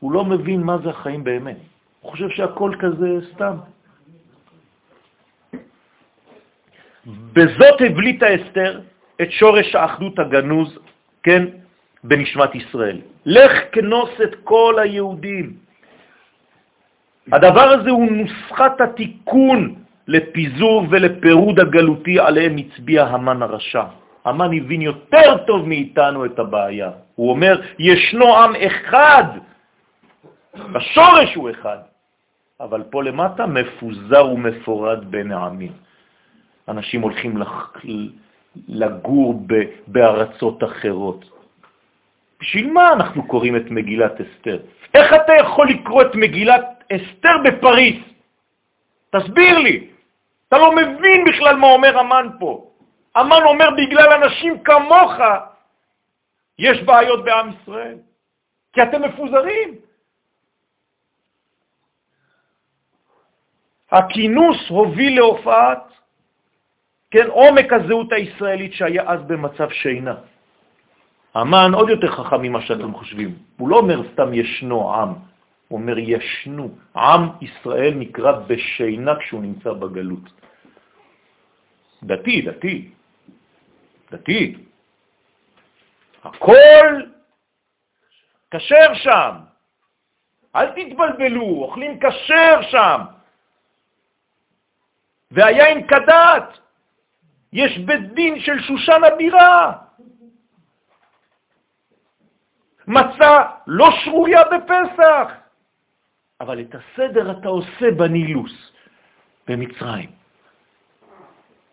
[0.00, 1.58] הוא לא מבין מה זה החיים באמת.
[2.00, 3.56] הוא חושב שהכל כזה סתם.
[7.34, 8.80] בזאת הבליטה אסתר
[9.22, 10.78] את שורש האחדות הגנוז,
[11.22, 11.42] כן,
[12.04, 13.00] בנשמת ישראל.
[13.26, 15.63] לך כנוס את כל היהודים.
[17.32, 19.74] הדבר הזה הוא נוסחת התיקון
[20.08, 23.84] לפיזור ולפירוד הגלותי עליהם הצביע המן הרשע.
[24.24, 26.90] המן הבין יותר טוב מאיתנו את הבעיה.
[27.14, 29.24] הוא אומר, ישנו עם אחד,
[30.72, 31.78] בשורש הוא אחד,
[32.60, 35.72] אבל פה למטה מפוזר ומפורד בין העמים.
[36.68, 37.42] אנשים הולכים
[38.68, 39.46] לגור
[39.86, 41.24] בארצות אחרות.
[42.40, 44.58] בשביל מה אנחנו קוראים את מגילת אסתר?
[44.94, 48.02] איך אתה יכול לקרוא את מגילת אסתר בפריס?
[49.10, 49.88] תסביר לי.
[50.48, 52.70] אתה לא מבין בכלל מה אומר אמן פה.
[53.20, 55.12] אמן אומר בגלל אנשים כמוך
[56.58, 57.98] יש בעיות בעם ישראל,
[58.72, 59.74] כי אתם מפוזרים.
[63.90, 65.84] הכינוס הוביל להופעת,
[67.10, 70.14] כן, עומק הזהות הישראלית שהיה אז במצב שינה.
[71.34, 73.34] המן עוד יותר חכם ממה שאתם חושבים.
[73.58, 75.14] הוא לא אומר סתם ישנו עם,
[75.74, 76.78] אומר ישנו.
[76.96, 80.26] עם ישראל נקרא בשינה כשהוא נמצא בגלות.
[82.02, 82.90] דתי, דתי,
[84.10, 84.56] דתי.
[86.24, 87.02] הכל
[88.50, 89.34] כשר שם.
[90.56, 93.00] אל תתבלבלו, אוכלים כשר שם.
[95.30, 96.58] והיין כדת.
[97.52, 99.72] יש בית דין של שושן הבירה.
[102.86, 105.43] מצה לא שרויה בפסח.
[106.40, 108.72] אבל את הסדר אתה עושה בנילוס,
[109.48, 110.10] במצרים.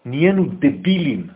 [0.06, 1.28] נהיינו דבילים.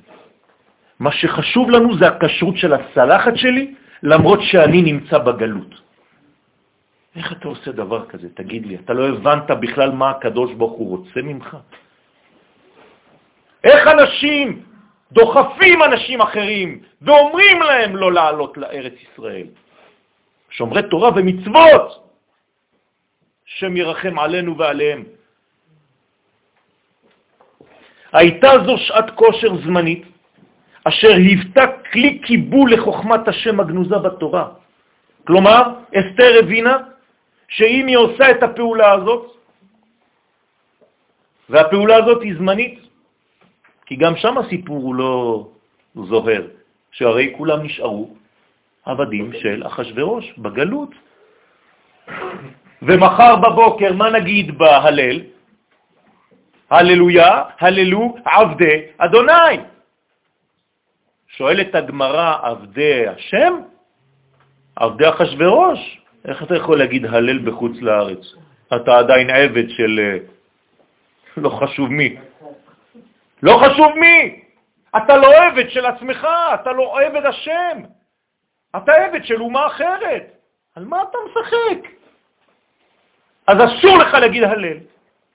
[0.99, 5.73] מה שחשוב לנו זה הכשרות של הצלחת שלי, למרות שאני נמצא בגלות.
[7.15, 8.27] איך אתה עושה דבר כזה?
[8.33, 11.57] תגיד לי, אתה לא הבנת בכלל מה הקדוש ברוך הוא רוצה ממך?
[13.63, 14.63] איך אנשים
[15.11, 16.69] דוחפים אנשים אחרים
[17.01, 19.47] ואומרים להם לא לעלות לארץ ישראל?
[20.49, 22.04] שומרי תורה ומצוות,
[23.45, 25.03] שם ירחם עלינו ועליהם.
[28.13, 30.03] הייתה זו שעת כושר זמנית,
[30.83, 34.45] אשר היוותה כלי קיבול לחוכמת השם הגנוזה בתורה.
[35.27, 35.61] כלומר,
[35.95, 36.77] אסתר הבינה
[37.47, 39.23] שאם היא עושה את הפעולה הזאת,
[41.49, 42.79] והפעולה הזאת היא זמנית,
[43.85, 45.47] כי גם שם הסיפור הוא לא
[45.95, 46.47] זוהר,
[46.91, 48.15] שהרי כולם נשארו
[48.85, 50.89] עבדים של אחשוורוש בגלות.
[52.81, 55.21] ומחר בבוקר, מה נגיד בהלל?
[56.69, 59.57] הללויה, הללו עבדי אדוני.
[61.27, 63.53] שואלת הגמרא, עבדי השם?
[64.75, 66.01] עבדי אחשוורוש?
[66.25, 68.35] איך אתה יכול להגיד הלל בחוץ לארץ?
[68.75, 70.17] אתה עדיין עבד של אה,
[71.37, 72.15] לא חשוב מי.
[73.43, 74.43] לא חשוב מי.
[74.97, 77.77] אתה לא עבד של עצמך, אתה לא עבד השם.
[78.77, 80.23] אתה עבד של אומה אחרת.
[80.75, 81.89] על מה אתה משחק?
[83.47, 84.77] אז אסור לך להגיד הלל,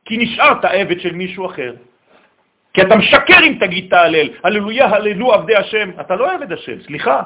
[0.05, 1.75] כי נשארת עבד של מישהו אחר.
[2.75, 5.91] כי אתה משקר אם תגיד את ההלל, הללויה, הללו עבדי השם.
[6.01, 7.23] אתה לא עבד השם, סליחה.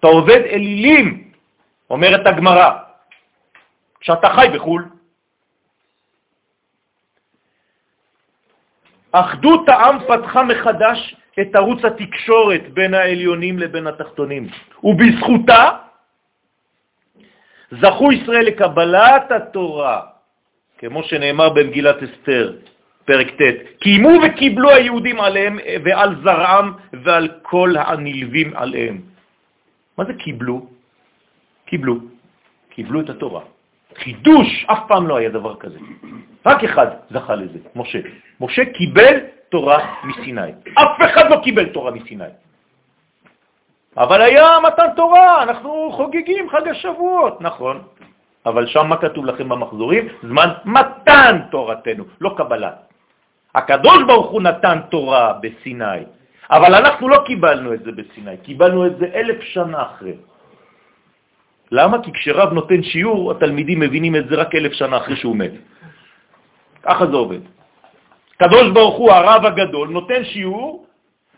[0.00, 1.30] אתה עובד אלילים,
[1.90, 2.70] אומרת הגמרא,
[4.00, 4.84] כשאתה חי בחו"ל.
[9.12, 14.48] אחדות העם פתחה מחדש את ערוץ התקשורת בין העליונים לבין התחתונים,
[14.84, 15.87] ובזכותה
[17.70, 20.00] זכו ישראל לקבלת התורה,
[20.78, 22.52] כמו שנאמר במגילת אסתר,
[23.04, 29.00] פרק ט', קיימו וקיבלו היהודים עליהם ועל זרעם ועל כל הנלווים עליהם.
[29.98, 30.66] מה זה קיבלו?
[31.66, 31.96] קיבלו.
[32.70, 33.42] קיבלו את התורה.
[33.96, 35.78] חידוש, אף פעם לא היה דבר כזה.
[36.46, 37.98] רק אחד זכה לזה, משה.
[38.40, 39.14] משה קיבל
[39.48, 40.52] תורה מסיני.
[40.74, 42.32] אף אחד לא קיבל תורה מסיני.
[43.98, 47.82] אבל היה מתן תורה, אנחנו חוגגים חג השבועות, נכון.
[48.46, 50.08] אבל שם מה כתוב לכם במחזורים?
[50.22, 52.72] זמן מתן תורתנו, לא קבלה.
[53.54, 56.06] הקדוש ברוך הוא נתן תורה בסיני,
[56.50, 60.16] אבל אנחנו לא קיבלנו את זה בסיני, קיבלנו את זה אלף שנה אחרי.
[61.72, 62.02] למה?
[62.02, 65.52] כי כשרב נותן שיעור, התלמידים מבינים את זה רק אלף שנה אחרי שהוא מת.
[66.82, 67.42] ככה זה עובד.
[68.38, 70.87] קדוש ברוך הוא, הרב הגדול, נותן שיעור,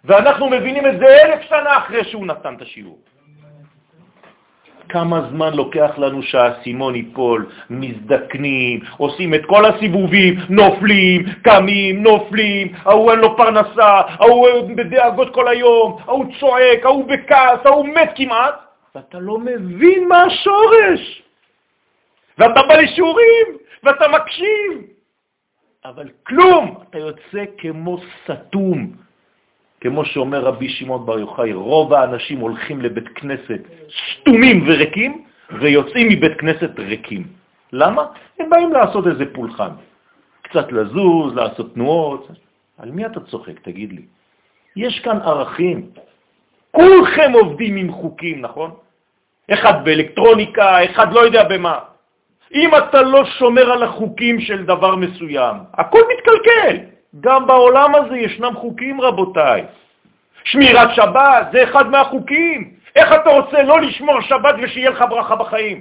[0.05, 2.99] ואנחנו מבינים את זה אלף שנה אחרי שהוא נתן את השיעור.
[4.91, 13.11] כמה זמן לוקח לנו שהאסימון ייפול, מזדקנים, עושים את כל הסיבובים, נופלים, קמים, נופלים, ההוא
[13.11, 18.55] אין לו פרנסה, ההוא בדאגות כל היום, ההוא צועק, ההוא בכעס, ההוא מת כמעט,
[18.95, 21.23] ואתה לא מבין מה השורש.
[22.39, 23.47] ואתה בא לשיעורים,
[23.83, 24.73] ואתה מקשיב,
[25.85, 28.93] אבל כלום, אתה יוצא כמו סתום.
[29.81, 33.61] כמו שאומר רבי שמעון בר יוחאי, רוב האנשים הולכים לבית כנסת
[34.13, 35.25] סתומים וריקים,
[35.61, 37.27] ויוצאים מבית כנסת ריקים.
[37.73, 38.05] למה?
[38.39, 39.71] הם באים לעשות איזה פולחן.
[40.43, 42.29] קצת לזוז, לעשות תנועות.
[42.79, 44.03] על מי אתה צוחק, תגיד לי?
[44.77, 45.91] יש כאן ערכים.
[46.71, 48.71] כולכם עובדים עם חוקים, נכון?
[49.53, 51.79] אחד באלקטרוניקה, אחד לא יודע במה.
[52.55, 56.77] אם אתה לא שומר על החוקים של דבר מסוים, הכל מתקלקל.
[57.21, 59.67] גם בעולם הזה ישנם חוקים, רבותיי.
[60.45, 62.75] שמירת שבת זה אחד מהחוקים.
[62.97, 65.79] איך אתה רוצה לא לשמור שבת ושיהיה לך ברכה בחיים?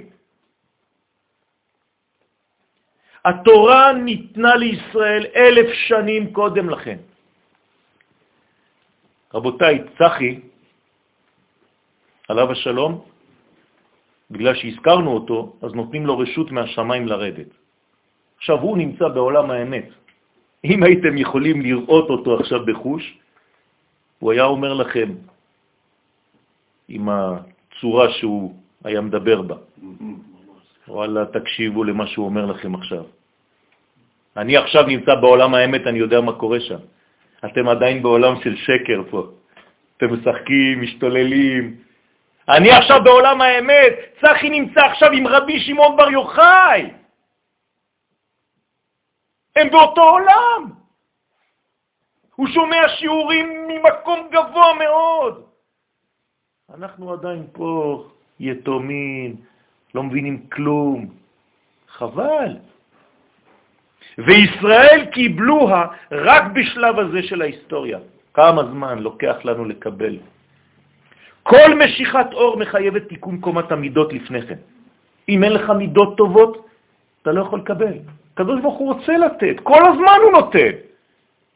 [3.24, 6.98] התורה ניתנה לישראל אלף שנים קודם לכן.
[9.34, 10.40] רבותיי, צחי,
[12.28, 13.04] עליו השלום,
[14.30, 17.50] בגלל שהזכרנו אותו, אז נותנים לו רשות מהשמיים לרדת.
[18.38, 19.99] עכשיו, הוא נמצא בעולם האמת.
[20.64, 23.18] אם הייתם יכולים לראות אותו עכשיו בחוש,
[24.18, 25.08] הוא היה אומר לכם,
[26.88, 29.56] עם הצורה שהוא היה מדבר בה,
[30.88, 33.04] וואלה, תקשיבו למה שהוא אומר לכם עכשיו.
[34.36, 36.82] אני עכשיו נמצא בעולם האמת, אני יודע מה קורה שם.
[37.44, 39.26] אתם עדיין בעולם של שקר פה.
[39.96, 41.74] אתם משחקים, משתוללים.
[42.48, 46.99] אני עכשיו בעולם האמת, צחי נמצא עכשיו עם רבי שמעון בר יוחאי.
[49.60, 50.62] הם באותו עולם.
[52.34, 55.44] הוא שומע שיעורים ממקום גבוה מאוד.
[56.74, 58.04] אנחנו עדיין פה
[58.40, 59.36] יתומים,
[59.94, 61.06] לא מבינים כלום.
[61.88, 62.56] חבל.
[64.18, 67.98] וישראל קיבלוה רק בשלב הזה של ההיסטוריה.
[68.34, 70.16] כמה זמן לוקח לנו לקבל?
[71.42, 74.58] כל משיכת אור מחייבת תיקון קומת המידות לפני כן.
[75.28, 76.66] אם אין לך מידות טובות,
[77.22, 78.19] אתה לא יכול לקבל.
[78.40, 80.70] הקדוש ברוך הוא רוצה לתת, כל הזמן הוא נותן.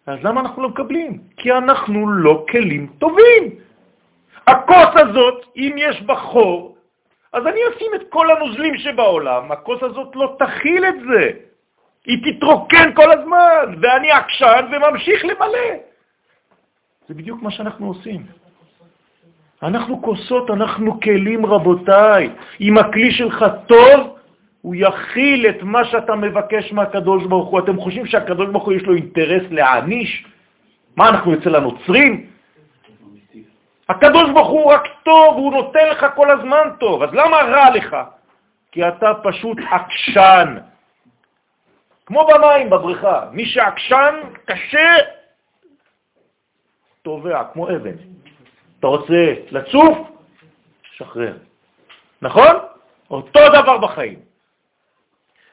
[0.06, 1.18] אז למה אנחנו לא מקבלים?
[1.36, 3.42] כי אנחנו לא כלים טובים.
[4.46, 6.76] הכוס הזאת, אם יש בה חור,
[7.32, 11.30] אז אני אשים את כל הנוזלים שבעולם, הכוס הזאת לא תכיל את זה.
[12.06, 15.68] היא תתרוקן כל הזמן, ואני עקשן וממשיך למלא.
[17.08, 18.26] זה בדיוק מה שאנחנו עושים.
[19.62, 22.30] אנחנו כוסות, אנחנו כלים, רבותיי.
[22.60, 24.13] אם הכלי שלך טוב,
[24.64, 27.58] הוא יכיל את מה שאתה מבקש מהקדוש ברוך הוא.
[27.60, 30.24] אתם חושבים שהקדוש ברוך הוא יש לו אינטרס להעניש?
[30.96, 32.30] מה, אנחנו אצל הנוצרים?
[33.88, 37.02] הקדוש ברוך הוא רק טוב, הוא נותן לך כל הזמן טוב.
[37.02, 37.96] אז למה רע לך?
[38.72, 40.56] כי אתה פשוט עקשן.
[42.06, 44.88] כמו במים בבריכה, מי שעקשן, קשה,
[47.02, 47.96] טובע, כמו אבן.
[48.80, 49.98] אתה רוצה לצוף?
[50.96, 51.36] שחרר.
[52.22, 52.54] נכון?
[53.10, 54.33] אותו דבר בחיים.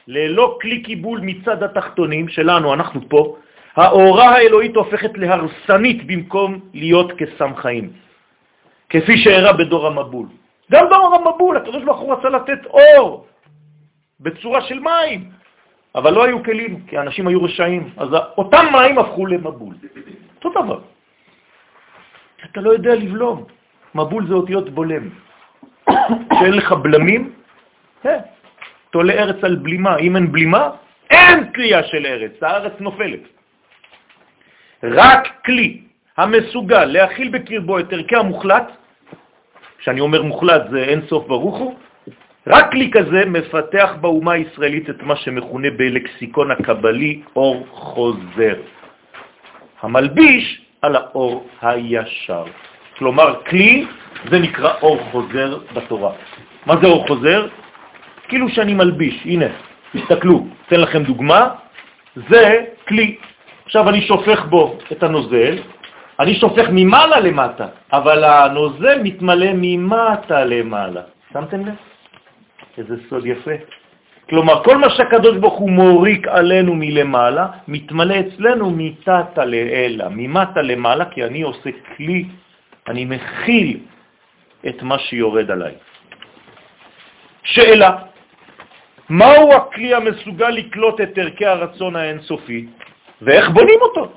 [0.08, 3.36] ללא כלי קיבול מצד התחתונים שלנו, אנחנו פה,
[3.76, 7.94] האורה האלוהית הופכת להרסנית במקום להיות כסם חיים,
[8.90, 10.28] כפי שהראה בדור המבול.
[10.72, 13.26] גם דור המבול, הקדוש ברוך הוא רצה לתת אור
[14.20, 15.30] בצורה של מים,
[15.96, 19.76] אבל לא היו כלים, כי האנשים היו רשעים, אז אותם מים הפכו למבול.
[20.36, 20.80] אותו דבר.
[22.52, 23.44] אתה לא יודע לבלום.
[23.96, 25.10] מבול זה אותיות בולם.
[26.40, 27.34] שאין לך בלמים,
[28.06, 28.18] אה,
[28.92, 29.98] תולה ארץ על בלימה.
[29.98, 30.70] אם אין בלימה,
[31.10, 33.20] אין קריאה של ארץ, הארץ נופלת.
[34.84, 35.82] רק כלי
[36.18, 38.72] המסוגל להכיל בקרבו את ערכי המוחלט,
[39.80, 41.76] כשאני אומר מוחלט זה אין סוף ברוך הוא,
[42.48, 48.56] רק כלי כזה מפתח באומה הישראלית את מה שמכונה בלקסיקון הקבלי אור חוזר.
[49.82, 52.46] המלביש על האור הישר.
[52.98, 53.86] כלומר, כלי
[54.30, 56.12] זה נקרא אור חוזר בתורה.
[56.66, 57.48] מה זה אור חוזר?
[58.32, 59.46] כאילו שאני מלביש, הנה,
[59.92, 61.50] תסתכלו, אתן לכם דוגמה,
[62.30, 63.20] זה כלי.
[63.66, 65.60] עכשיו אני שופך בו את הנוזל,
[66.20, 71.02] אני שופך ממעלה למטה, אבל הנוזל מתמלא ממטה למעלה.
[71.34, 71.76] שמתם לב?
[72.78, 73.52] איזה סוד יפה.
[74.30, 81.06] כלומר, כל מה שהקדוש ברוך הוא מוריק עלינו מלמעלה, מתמלא אצלנו מתתה לאלה, ממטה למעלה,
[81.06, 82.26] כי אני עושה כלי,
[82.88, 83.78] אני מכיל
[84.68, 85.76] את מה שיורד עליי.
[87.44, 88.11] שאלה,
[89.12, 92.68] מהו הכלי המסוגל לקלוט את ערכי הרצון האינסופי,
[93.22, 94.12] ואיך בונים אותו?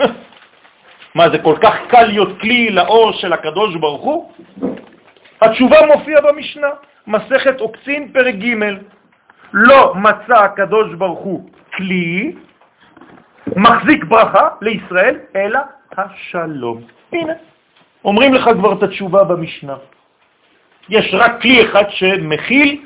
[1.16, 4.32] מה, זה כל כך קל להיות כלי לאור של הקדוש ברוך הוא?
[5.40, 6.68] התשובה מופיעה במשנה,
[7.06, 8.54] מסכת עוקצין פרק ג'
[9.52, 12.34] לא מצא הקדוש ברוך הוא כלי
[13.56, 15.60] מחזיק ברכה לישראל, אלא
[15.96, 16.82] השלום.
[17.12, 17.32] הנה,
[18.04, 19.76] אומרים לך כבר את התשובה במשנה.
[20.88, 22.84] יש רק כלי אחד שמכיל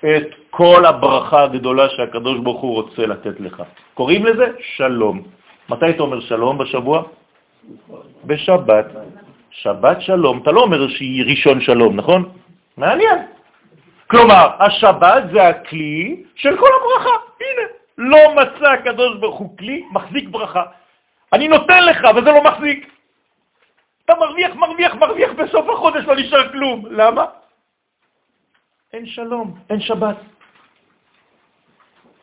[0.00, 3.62] את כל הברכה הגדולה שהקדוש ברוך הוא רוצה לתת לך.
[3.94, 4.46] קוראים לזה
[4.76, 5.22] שלום.
[5.68, 7.02] מתי אתה אומר שלום בשבוע?
[8.24, 8.86] בשבת.
[9.50, 10.42] שבת שלום.
[10.42, 12.32] אתה לא אומר שהיא ראשון שלום, נכון?
[12.76, 13.18] מעניין.
[14.10, 17.16] כלומר, השבת זה הכלי של כל הברכה.
[17.40, 17.64] הנה,
[17.98, 20.62] לא מצא הקדוש ברוך הוא כלי מחזיק ברכה.
[21.32, 22.90] אני נותן לך, וזה לא מחזיק.
[24.04, 26.86] אתה מרוויח, מרוויח, מרוויח, בסוף החודש לא נשאר כלום.
[26.90, 27.24] למה?
[28.92, 30.16] אין שלום, אין שבת.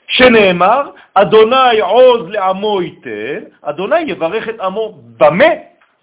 [0.08, 5.52] שנאמר, אדוני עוז לעמו ייתן, אדוני יברך את עמו במה?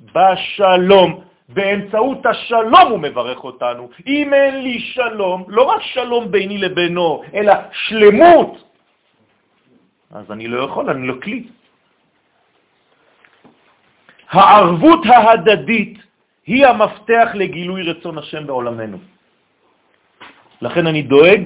[0.00, 1.20] בשלום.
[1.48, 3.88] באמצעות השלום הוא מברך אותנו.
[4.06, 8.64] אם אין לי שלום, לא רק שלום ביני לבינו, אלא שלמות,
[10.10, 11.42] אז אני לא יכול, אני לא כלי.
[14.30, 15.98] הערבות ההדדית
[16.46, 18.98] היא המפתח לגילוי רצון השם בעולמנו.
[20.60, 21.42] לכן אני דואג,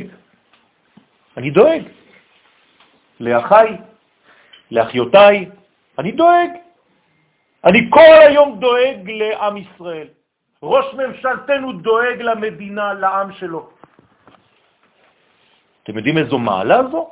[1.36, 1.82] אני דואג
[3.20, 3.76] לאחיי,
[4.70, 5.48] לאחיותיי,
[5.98, 6.50] אני דואג.
[7.64, 10.08] אני כל היום דואג לעם ישראל.
[10.62, 13.70] ראש ממשלתנו דואג למדינה, לעם שלו.
[15.82, 17.10] אתם יודעים איזו מעלה זו?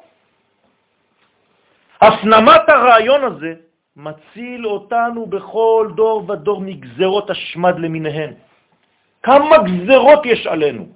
[2.01, 3.55] הפנמת הרעיון הזה
[3.97, 8.33] מציל אותנו בכל דור ודור מגזרות השמד למיניהן.
[9.23, 10.87] כמה גזרות יש עלינו?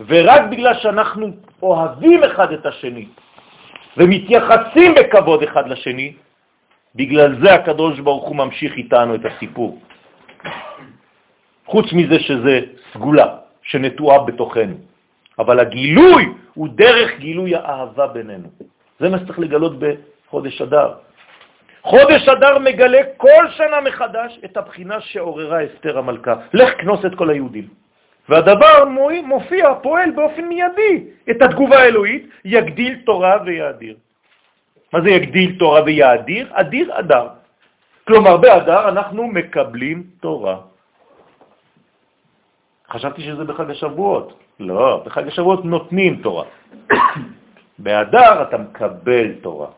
[0.00, 1.26] ורק בגלל שאנחנו
[1.62, 3.08] אוהבים אחד את השני
[3.96, 6.12] ומתייחסים בכבוד אחד לשני,
[6.94, 9.78] בגלל זה הקדוש ברוך הוא ממשיך איתנו את הסיפור.
[11.66, 12.60] חוץ מזה שזה
[12.92, 13.26] סגולה
[13.62, 14.76] שנטועה בתוכנו.
[15.38, 16.24] אבל הגילוי
[16.54, 18.48] הוא דרך גילוי האהבה בינינו.
[19.00, 20.94] זה מה שצריך לגלות בחודש אדר.
[21.82, 26.34] חודש אדר מגלה כל שנה מחדש את הבחינה שעוררה אסתר המלכה.
[26.52, 27.68] לך כנוס את כל היהודים.
[28.28, 28.84] והדבר
[29.24, 31.04] מופיע, פועל באופן מיידי.
[31.30, 33.96] את התגובה האלוהית יגדיל תורה ויאדיר.
[34.92, 36.48] מה זה יגדיל תורה ויאדיר?
[36.52, 37.28] אדיר אדר.
[38.06, 40.56] כלומר, באדר אנחנו מקבלים תורה.
[42.90, 44.28] חשבתי שזה בחג השבועות.
[44.60, 46.44] לא, בחג השבועות נותנים תורה.
[47.84, 49.68] באדר אתה מקבל תורה.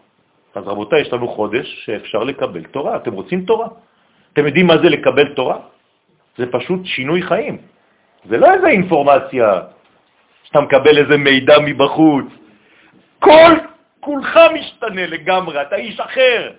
[0.54, 2.96] אז רבותיי, יש לנו חודש שאפשר לקבל תורה.
[2.96, 3.68] אתם רוצים תורה?
[4.32, 5.56] אתם יודעים מה זה לקבל תורה?
[6.36, 7.56] זה פשוט שינוי חיים.
[8.24, 9.60] זה לא איזה אינפורמציה
[10.44, 12.26] שאתה מקבל איזה מידע מבחוץ.
[13.18, 13.52] כל
[14.00, 16.52] כולך משתנה לגמרי, אתה איש אחר.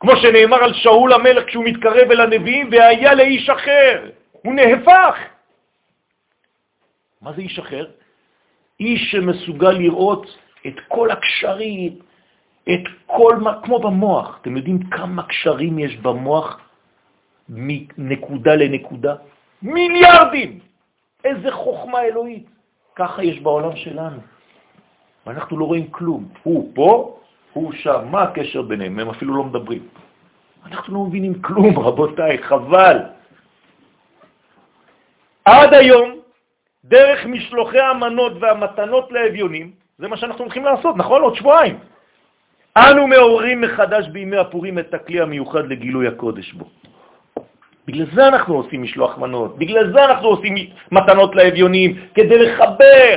[0.00, 4.10] כמו שנאמר על שאול המלך כשהוא מתקרב אל הנביאים, והיה לאיש אחר,
[4.42, 5.14] הוא נהפך.
[7.22, 7.86] מה זה איש אחר?
[8.80, 11.92] איש שמסוגל לראות את כל הקשרים,
[12.64, 14.38] את כל, כמו במוח.
[14.42, 16.60] אתם יודעים כמה קשרים יש במוח
[17.48, 19.14] מנקודה לנקודה?
[19.62, 20.58] מיליארדים!
[21.24, 22.46] איזה חוכמה אלוהית.
[22.96, 24.20] ככה יש בעולם שלנו.
[25.26, 26.28] ואנחנו לא רואים כלום.
[26.42, 27.18] הוא פה,
[27.52, 28.98] הוא שם, מה הקשר ביניהם?
[28.98, 29.88] הם אפילו לא מדברים.
[30.66, 32.98] אנחנו לא מבינים כלום, רבותיי, חבל.
[35.44, 36.20] עד היום,
[36.84, 41.22] דרך משלוחי המנות והמתנות לאביונים, זה מה שאנחנו הולכים לעשות, נכון?
[41.22, 41.78] עוד שבועיים.
[42.76, 46.64] אנו מעוררים מחדש בימי הפורים את הכלי המיוחד לגילוי הקודש בו.
[47.88, 50.54] בגלל זה אנחנו עושים משלוח מנות, בגלל זה אנחנו עושים
[50.92, 53.16] מתנות לאביונים, כדי לחבר.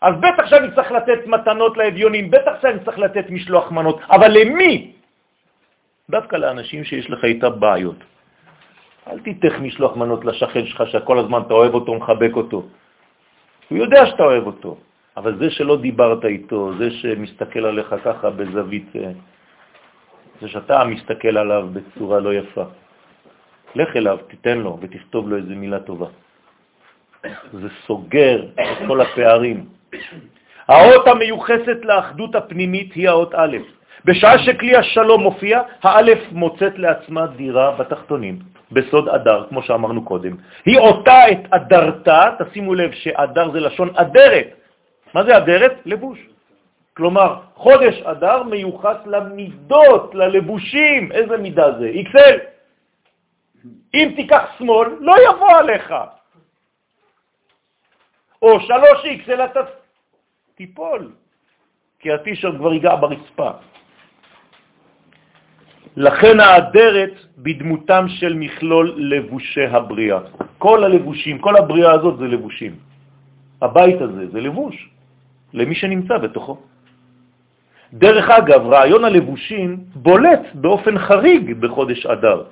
[0.00, 4.92] אז בטח שאני צריך לתת מתנות לאביונים, בטח שאני צריך לתת משלוח מנות, אבל למי?
[6.10, 7.98] דווקא לאנשים שיש לך איתה בעיות.
[9.10, 12.60] אל תיתך משלוח מנות לשכן שלך, שכל הזמן אתה אוהב אותו, מחבק אותו.
[13.68, 14.76] הוא יודע שאתה אוהב אותו,
[15.16, 19.10] אבל זה שלא דיברת איתו, זה שמסתכל עליך ככה בזווית, אה,
[20.40, 22.64] זה שאתה מסתכל עליו בצורה לא יפה.
[23.74, 26.06] לך אליו, תיתן לו ותכתוב לו איזה מילה טובה.
[27.52, 29.66] זה סוגר את כל הפערים.
[30.68, 33.56] האות המיוחסת לאחדות הפנימית היא האות א'.
[34.04, 38.38] בשעה שכלי השלום מופיע, האלף מוצאת לעצמה דירה בתחתונים,
[38.72, 40.36] בסוד אדר, כמו שאמרנו קודם.
[40.64, 44.48] היא אותה את אדרתה, תשימו לב שאדר זה לשון אדרת.
[45.14, 45.72] מה זה אדרת?
[45.84, 46.18] לבוש.
[46.96, 51.12] כלומר, חודש אדר מיוחס למידות, ללבושים.
[51.12, 51.90] איזה מידה זה?
[51.94, 52.38] XL.
[53.94, 55.94] אם תיקח שמאל, לא יבוא עליך.
[58.42, 59.60] או 3X, אלא אתה
[60.54, 61.12] תיפול,
[61.98, 63.50] כי הטישר כבר ייגע ברצפה.
[65.96, 70.18] לכן האדרת בדמותם של מכלול לבושי הבריאה.
[70.58, 72.74] כל הלבושים, כל הבריאה הזאת זה לבושים.
[73.62, 74.88] הבית הזה זה לבוש
[75.52, 76.56] למי שנמצא בתוכו.
[77.92, 82.42] דרך אגב, רעיון הלבושים בולט באופן חריג בחודש אדר,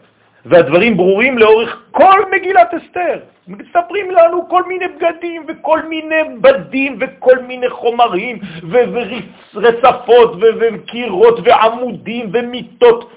[0.44, 3.20] והדברים ברורים לאורך כל מגילת אסתר.
[3.48, 8.38] מספרים לנו כל מיני בגדים וכל מיני בדים וכל מיני חומרים
[9.54, 13.10] ורצפות וקירות ועמודים ומיטות.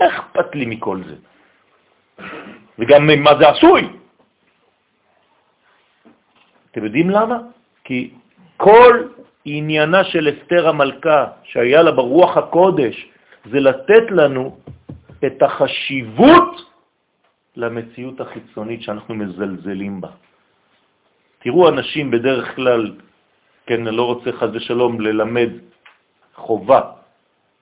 [0.00, 1.14] איך אכפת לי מכל זה?
[2.78, 3.88] וגם מה זה עשוי.
[6.70, 7.38] אתם יודעים למה?
[7.84, 8.10] כי
[8.56, 9.02] כל
[9.44, 13.06] עניינה של אסתר המלכה, שהיה לה ברוח הקודש,
[13.50, 14.56] זה לתת לנו
[15.26, 16.72] את החשיבות
[17.56, 20.08] למציאות החיצונית שאנחנו מזלזלים בה.
[21.38, 22.96] תראו אנשים בדרך כלל,
[23.66, 25.50] כן, אני לא רוצה חז ושלום ללמד
[26.34, 26.80] חובה,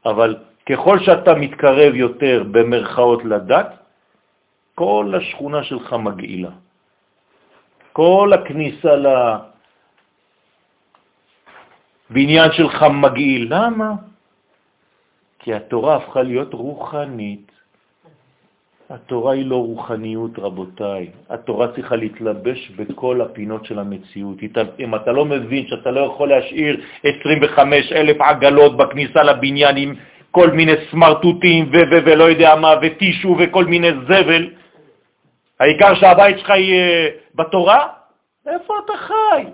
[0.04, 0.36] אבל
[0.68, 3.70] ככל שאתה מתקרב יותר במרכאות לדת,
[4.74, 6.50] כל השכונה שלך מגעילה.
[7.92, 8.92] כל הכניסה
[12.10, 13.46] לבניין שלך מגעיל.
[13.50, 14.15] למה?
[15.46, 17.52] כי התורה הפכה להיות רוחנית.
[18.90, 21.10] התורה היא לא רוחניות, רבותיי.
[21.30, 24.38] התורה צריכה להתלבש בכל הפינות של המציאות.
[24.78, 26.80] אם אתה לא מבין שאתה לא יכול להשאיר
[27.22, 29.94] 25 אלף עגלות בכניסה לבניין עם
[30.30, 34.50] כל מיני סמרטוטים ולא יודע מה, וטישו וכל מיני זבל,
[35.60, 37.86] העיקר שהבית שלך יהיה בתורה?
[38.46, 39.44] איפה אתה חי?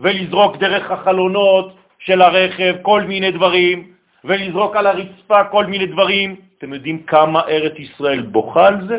[0.00, 6.36] ולזרוק דרך החלונות של הרכב כל מיני דברים, ולזרוק על הרצפה כל מיני דברים.
[6.58, 8.98] אתם יודעים כמה ארץ ישראל בוכה על זה?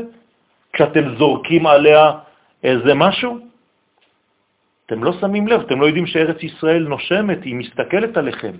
[0.73, 2.11] כשאתם זורקים עליה
[2.63, 3.37] איזה משהו?
[4.85, 8.55] אתם לא שמים לב, אתם לא יודעים שארץ ישראל נושמת, היא מסתכלת עליכם.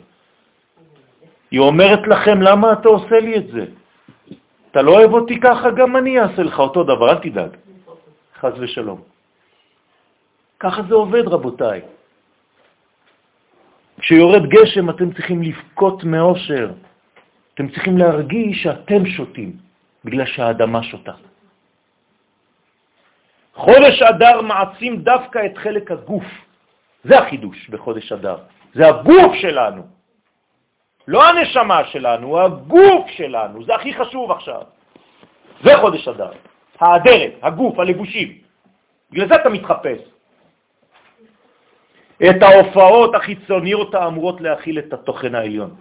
[1.51, 3.65] היא אומרת לכם, למה אתה עושה לי את זה?
[4.71, 7.57] אתה לא אוהב אותי ככה, גם אני אעשה לך אותו דבר, אל תדאג.
[8.39, 9.01] חז ושלום.
[10.59, 11.81] ככה זה עובד, רבותיי.
[14.09, 16.71] כשיורד גשם אתם צריכים לבכות מאושר.
[17.53, 19.51] אתם צריכים להרגיש שאתם שותים,
[20.05, 21.11] בגלל שהאדמה שותה.
[23.53, 26.25] חודש אדר מעצים דווקא את חלק הגוף.
[27.03, 28.37] זה החידוש בחודש אדר.
[28.73, 29.83] זה הגוף שלנו.
[31.07, 34.61] לא הנשמה שלנו, הגוף שלנו, זה הכי חשוב עכשיו.
[35.63, 36.31] זה חודש אדר.
[36.79, 38.37] האדרת, הגוף, הלבושים.
[39.11, 39.99] בגלל זה אתה מתחפש.
[42.23, 45.71] את ההופעות החיצוניות האמורות להכיל את התוכן העליון.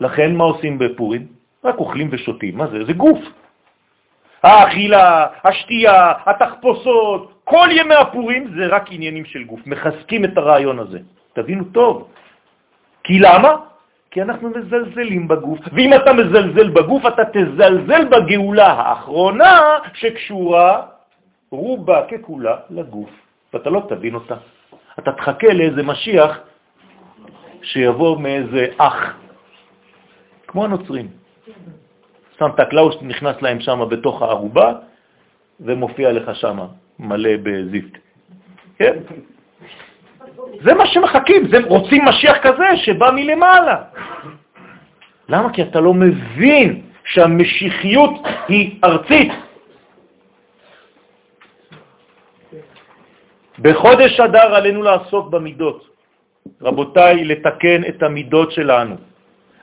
[0.00, 1.26] לכן מה עושים בפורים?
[1.64, 2.56] רק אוכלים ושותים.
[2.56, 2.84] מה זה?
[2.84, 3.18] זה גוף.
[4.42, 9.60] האכילה, השתייה, התחפושות, כל ימי הפורים זה רק עניינים של גוף.
[9.66, 10.98] מחזקים את הרעיון הזה.
[11.32, 12.08] תבינו טוב.
[13.04, 13.56] כי למה?
[14.14, 19.60] כי אנחנו מזלזלים בגוף, ואם אתה מזלזל בגוף, אתה תזלזל בגאולה האחרונה
[19.94, 20.82] שקשורה
[21.50, 23.10] רובה ככולה לגוף,
[23.54, 24.34] ואתה לא תבין אותה.
[24.98, 26.38] אתה תחכה לאיזה משיח
[27.62, 29.14] שיבוא מאיזה אח,
[30.46, 31.08] כמו הנוצרים.
[32.38, 34.72] סנטה קלאוס נכנס להם שם בתוך הארובה
[35.60, 36.58] ומופיע לך שם
[36.98, 37.98] מלא בזפת.
[38.78, 38.94] כן?
[40.62, 43.76] זה מה שמחכים, זה רוצים משיח כזה שבא מלמעלה.
[45.28, 45.52] למה?
[45.52, 48.12] כי אתה לא מבין שהמשיחיות
[48.48, 49.32] היא ארצית.
[53.58, 55.88] בחודש אדר עלינו לעסוק במידות.
[56.62, 58.96] רבותיי, לתקן את המידות שלנו.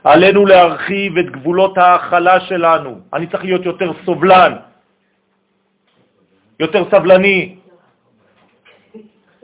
[0.04, 3.00] עלינו להרחיב את גבולות ההכלה שלנו.
[3.14, 4.54] אני צריך להיות יותר סובלן,
[6.60, 7.56] יותר סבלני,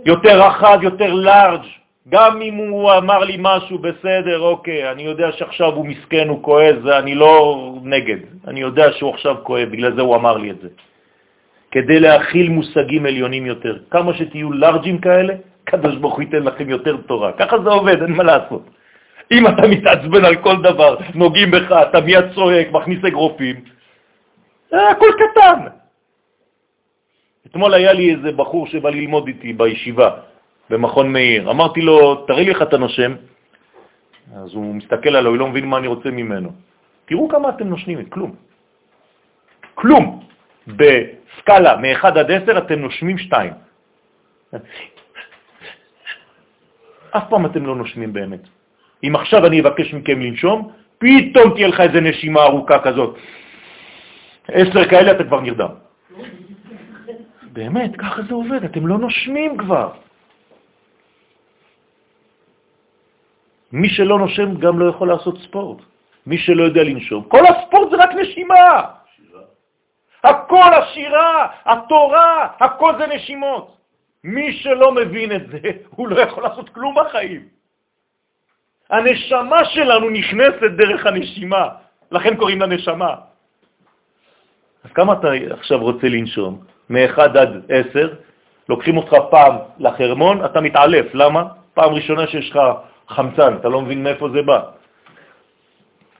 [0.06, 1.66] יותר רחב, יותר לארג'.
[2.10, 6.76] גם אם הוא אמר לי משהו, בסדר, אוקיי, אני יודע שעכשיו הוא מסכן, הוא כועס,
[7.00, 7.32] אני לא
[7.84, 8.18] נגד.
[8.48, 10.70] אני יודע שהוא עכשיו כואב, בגלל זה הוא אמר לי את זה.
[11.72, 13.78] כדי להכיל מושגים עליונים יותר.
[13.92, 17.32] כמה שתהיו לארג'ים כאלה, קדוש ברוך הוא ייתן לכם יותר תורה.
[17.32, 18.64] ככה זה עובד, אין מה לעשות.
[19.32, 23.56] אם אתה מתעצבן על כל דבר, נוגעים בך, אתה מיד צועק, מכניס אגרופים,
[24.72, 25.60] זה הכל קטן.
[27.48, 30.10] אתמול היה לי איזה בחור שבא ללמוד איתי בישיבה,
[30.70, 31.52] במכון מאיר.
[31.52, 33.16] אמרתי לו, תראי לי איך אתה נושם.
[34.36, 36.52] אז הוא מסתכל עליו, הוא לא מבין מה אני רוצה ממנו.
[37.06, 38.36] תראו כמה אתם נושמים, כלום.
[39.76, 40.20] כלום.
[41.38, 43.54] בסקאלה מ-1 עד 10 אתם נושמים 2.
[47.12, 48.42] אף פעם אתם לא נושמים באמת.
[49.04, 53.18] אם עכשיו אני אבקש מכם לנשום, פתאום תהיה לך איזה נשימה ארוכה כזאת.
[54.48, 55.70] עשר כאלה אתה כבר נרדם.
[57.54, 59.92] באמת, ככה זה עובד, אתם לא נושמים כבר.
[63.72, 65.78] מי שלא נושם גם לא יכול לעשות ספורט.
[66.28, 67.24] מי שלא יודע לנשום.
[67.28, 68.82] כל הספורט זה רק נשימה.
[70.24, 73.78] הכל השירה, התורה, הכל זה נשימות.
[74.24, 75.60] מי שלא מבין את זה,
[75.90, 77.48] הוא לא יכול לעשות כלום בחיים.
[78.90, 81.70] הנשמה שלנו נכנסת דרך הנשימה,
[82.12, 83.16] לכן קוראים לה נשמה.
[84.84, 86.64] אז כמה אתה עכשיו רוצה לנשום?
[86.90, 88.14] מ-1 עד 10,
[88.70, 91.06] לוקחים אותך פעם לחרמון, אתה מתעלף.
[91.14, 91.44] למה?
[91.74, 92.60] פעם ראשונה שיש לך
[93.08, 94.62] חמצן, אתה לא מבין מאיפה זה בא.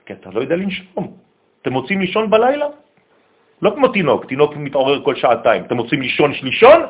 [0.06, 1.16] כי אתה לא יודע לנשום.
[1.62, 2.66] אתם רוצים לישון בלילה?
[3.62, 5.64] לא כמו תינוק, תינוק מתעורר כל שעתיים.
[5.64, 6.80] אתם רוצים לישון שלישון?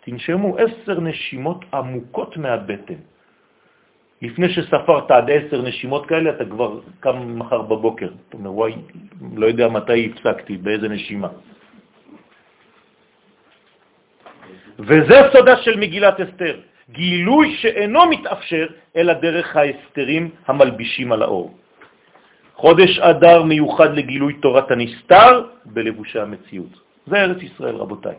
[0.00, 3.00] תנשמו עשר נשימות עמוקות מהבטן.
[4.22, 8.10] לפני שספרת עד עשר נשימות כאלה, אתה כבר קם מחר בבוקר.
[8.28, 8.74] אתה אומר, וואי,
[9.36, 11.28] לא יודע מתי הפסקתי, באיזה נשימה.
[14.78, 16.60] וזה סודה של מגילת אסתר,
[16.90, 18.66] גילוי שאינו מתאפשר
[18.96, 21.54] אלא דרך ההסתרים המלבישים על האור.
[22.58, 26.74] חודש אדר מיוחד לגילוי תורת הנסתר בלבושי המציאות.
[27.06, 28.14] זה ארץ ישראל, רבותיי.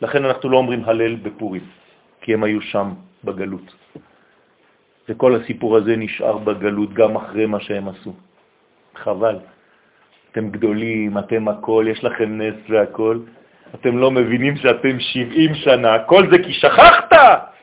[0.00, 1.64] לכן אנחנו לא אומרים הלל בפורים,
[2.20, 2.88] כי הם היו שם
[3.24, 3.68] בגלות.
[5.08, 8.12] וכל הסיפור הזה נשאר בגלות גם אחרי מה שהם עשו.
[8.96, 9.36] חבל.
[10.32, 13.18] אתם גדולים, אתם הכל, יש לכם נס והכל.
[13.74, 15.98] אתם לא מבינים שאתם 70 שנה.
[16.08, 17.12] כל זה כי שכחת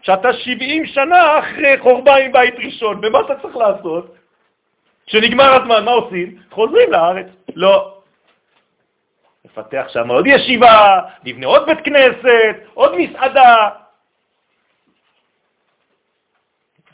[0.01, 3.01] שאתה 70 שנה אחרי חורבן בית ראשון.
[3.03, 4.20] ומה אתה צריך לעשות?
[5.07, 6.37] כשנגמר הזמן, מה עושים?
[6.51, 7.27] חוזרים לארץ.
[7.55, 8.01] לא.
[9.45, 13.69] נפתח שם עוד ישיבה, נבנה עוד בית כנסת, עוד מסעדה.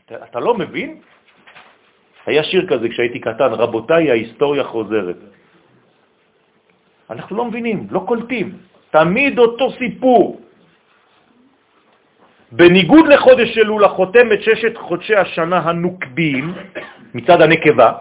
[0.05, 1.01] אתה, אתה לא מבין?
[2.25, 5.15] היה שיר כזה כשהייתי קטן, רבותיי, ההיסטוריה חוזרת.
[7.09, 8.57] אנחנו לא מבינים, לא קולטים.
[8.91, 10.41] תמיד אותו סיפור.
[12.51, 16.53] בניגוד לחודש אלול החותם את ששת חודשי השנה הנוקבים
[17.13, 17.91] מצד הנקבה,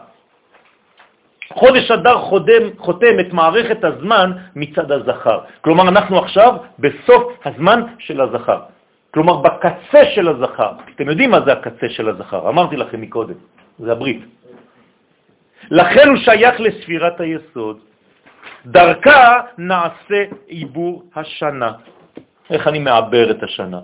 [1.53, 5.39] חודש אדר חותם, חותם את מערכת הזמן מצד הזכר.
[5.61, 8.61] כלומר, אנחנו עכשיו בסוף הזמן של הזכר.
[9.15, 10.73] כלומר, בקצה של הזכר.
[10.95, 13.35] אתם יודעים מה זה הקצה של הזכר, אמרתי לכם מקודם,
[13.79, 14.21] זה הברית.
[15.71, 17.79] לכן הוא שייך לספירת היסוד.
[18.67, 21.73] דרכה נעשה עיבור השנה.
[22.51, 23.81] איך אני מעבר את השנה?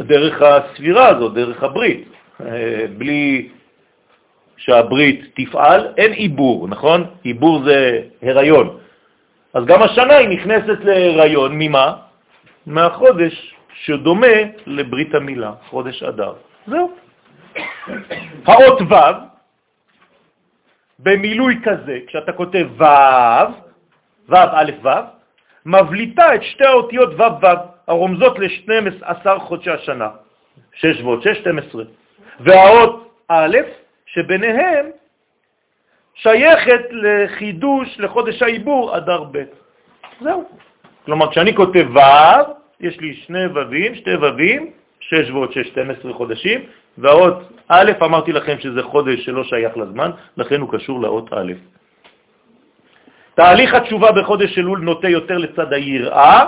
[0.00, 2.08] דרך הספירה הזאת, דרך הברית.
[2.40, 3.48] אה, בלי
[4.56, 7.04] שהברית תפעל, אין עיבור, נכון?
[7.22, 8.78] עיבור זה הריון.
[9.54, 11.96] אז גם השנה היא נכנסת להיריון, ממה?
[12.66, 14.36] מהחודש שדומה
[14.66, 16.32] לברית המילה, חודש אדר.
[16.66, 16.90] זהו.
[18.46, 18.94] האות ו'
[20.98, 22.84] במילוי כזה, כשאתה כותב ו',
[24.28, 24.88] ו' א' ו',
[25.66, 27.46] מבליטה את שתי האותיות ו' ו',
[27.86, 30.08] הרומזות ל-12 חודשי השנה,
[30.74, 31.84] 6 ועוד 6, 12.
[32.40, 33.56] והאות א',
[34.16, 34.86] שביניהם
[36.14, 39.42] שייכת לחידוש לחודש העיבור אדר ב'.
[40.20, 40.44] זהו.
[41.04, 42.00] כלומר, כשאני כותב ו',
[42.80, 46.60] יש לי שני ו"ים, שתי ו"ים, 6 ועוד 6, 12 חודשים,
[46.98, 47.34] והאות
[47.68, 51.52] א', אמרתי לכם שזה חודש שלא שייך לזמן, לכן הוא קשור לאות א'.
[53.34, 56.46] תהליך התשובה בחודש אלול נוטה יותר לצד היראה,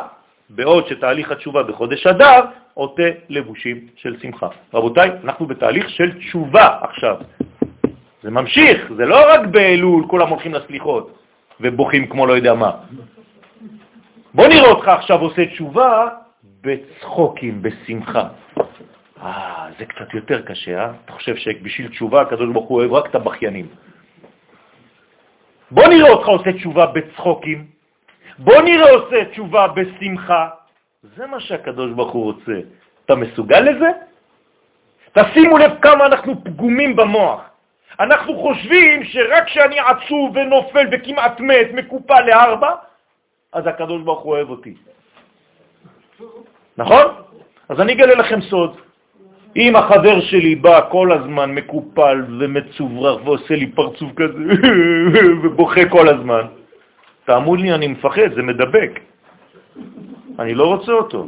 [0.51, 2.41] בעוד שתהליך התשובה בחודש אדר
[2.75, 4.49] עוטה לבושים של שמחה.
[4.75, 7.17] רבותיי, אנחנו בתהליך של תשובה עכשיו.
[8.23, 11.19] זה ממשיך, זה לא רק באלול, כולם הולכים לסליחות
[11.61, 12.71] ובוכים כמו לא יודע מה.
[14.35, 16.09] בוא נראה אותך עכשיו עושה תשובה
[16.61, 18.29] בצחוקים, בשמחה.
[19.23, 20.91] אה, זה קצת יותר קשה, אה?
[21.05, 23.67] אתה חושב שבשביל תשובה הקדוש ברוך הוא אוהב רק את הבכיינים.
[25.71, 27.67] בוא נראה אותך עושה תשובה בצחוקים,
[28.39, 30.49] בוא נראה עושה תשובה בשמחה.
[31.17, 32.61] זה מה שהקדוש ברוך הוא רוצה.
[33.05, 33.91] אתה מסוגל לזה?
[35.13, 37.48] תשימו לב כמה אנחנו פגומים במוח.
[38.01, 42.71] אנחנו חושבים שרק כשאני עצוב ונופל וכמעט מת, מקופל לארבע,
[43.53, 44.75] אז הקדוש ברוך הוא אוהב אותי.
[46.77, 47.05] נכון?
[47.69, 48.77] אז אני אגלה לכם סוד.
[49.57, 54.39] אם החבר שלי בא כל הזמן מקופל ומצוברח ועושה לי פרצוף כזה
[55.43, 56.47] ובוכה כל הזמן,
[57.25, 59.01] תאמו לי, אני מפחד, זה מדבק.
[60.39, 61.27] אני לא רוצה אותו.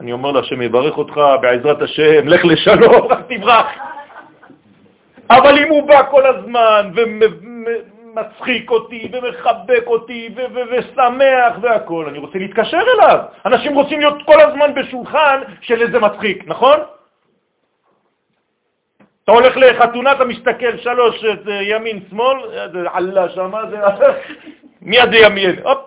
[0.00, 3.66] אני אומר לה, השם יברך אותך בעזרת השם, לך לשלום, תברח.
[5.36, 10.34] אבל אם הוא בא כל הזמן ומצחיק אותי ומחבק אותי
[10.70, 13.18] ושמח והכל, אני רוצה להתקשר אליו.
[13.46, 16.78] אנשים רוצים להיות כל הזמן בשולחן של איזה מצחיק, נכון?
[19.24, 21.24] אתה הולך לחתונה, אתה מסתכל שלוש,
[21.60, 22.36] ימין, שמאל,
[22.72, 23.76] זה עלה שם, זה...
[24.82, 25.78] מיד ימין, הופ.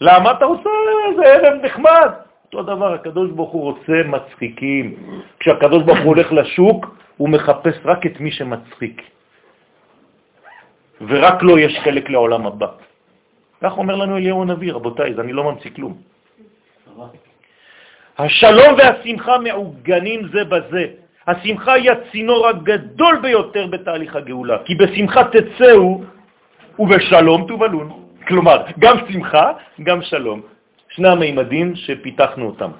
[0.00, 0.70] למה אתה עושה
[1.08, 2.10] איזה ערב נחמד?
[2.44, 4.96] אותו דבר, הקדוש ברוך הוא רוצה מצחיקים.
[5.40, 6.86] כשהקדוש ברוך הוא הולך לשוק,
[7.18, 9.02] הוא מחפש רק את מי שמצחיק,
[11.00, 12.66] ורק לו יש חלק לעולם הבא.
[13.62, 15.94] כך אומר לנו אליהו הנביא, רבותיי, אני לא ממציא כלום.
[18.18, 20.84] השלום והשמחה מעוגנים זה בזה.
[21.26, 26.02] השמחה היא הצינור הגדול ביותר בתהליך הגאולה, כי בשמחה תצאו
[26.78, 27.86] ובשלום תובלון.
[28.26, 29.52] כלומר, גם שמחה,
[29.82, 30.40] גם שלום.
[30.88, 32.70] שני המימדים שפיתחנו אותם.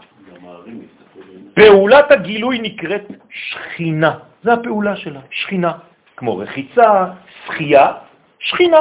[1.58, 5.72] פעולת הגילוי נקראת שכינה, זה הפעולה שלה, שכינה.
[6.16, 7.04] כמו רחיצה,
[7.46, 7.92] שחייה,
[8.38, 8.78] שכינה.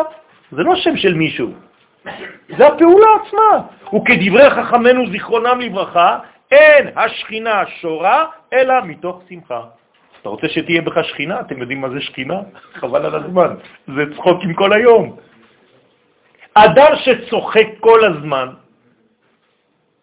[0.51, 1.51] זה לא שם של מישהו,
[2.57, 3.67] זה הפעולה עצמה.
[3.93, 6.19] וכדברי חכמנו זיכרונם לברכה,
[6.51, 9.61] אין השכינה שורה, אלא מתוך שמחה.
[10.21, 11.39] אתה רוצה שתהיה בך שכינה?
[11.39, 12.39] אתם יודעים מה זה שכינה?
[12.80, 13.55] חבל על הזמן.
[13.95, 15.15] זה צחוק עם כל היום.
[16.53, 18.47] אדם שצוחק כל הזמן,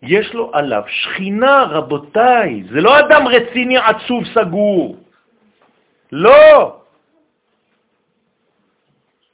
[0.07, 2.63] יש לו עליו שכינה, רבותיי.
[2.73, 4.97] זה לא אדם רציני, עצוב, סגור.
[6.13, 6.77] לא.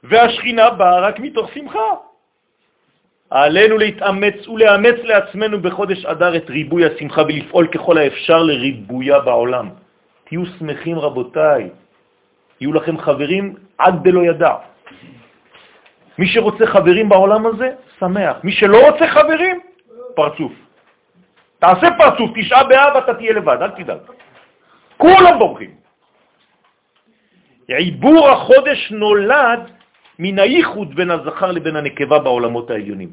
[0.03, 1.89] והשכינה באה רק מתוך שמחה.
[3.29, 9.69] עלינו להתאמץ ולאמץ לעצמנו בחודש אדר את ריבוי השמחה ולפעול ככל האפשר לריבויה בעולם.
[10.27, 11.69] תהיו שמחים רבותיי,
[12.61, 14.55] יהיו לכם חברים עד דלא ידע.
[16.17, 17.69] מי שרוצה חברים בעולם הזה,
[17.99, 18.37] שמח.
[18.43, 19.59] מי שלא רוצה חברים,
[20.15, 20.51] פרצוף.
[21.59, 23.97] תעשה פרצוף, תשעה באב אתה תהיה לבד, אל תדאג.
[24.97, 25.71] כולם בורחים.
[27.67, 29.59] עיבור החודש נולד
[30.19, 33.09] מן הייחוד בין הזכר לבין הנקבה בעולמות העליונים.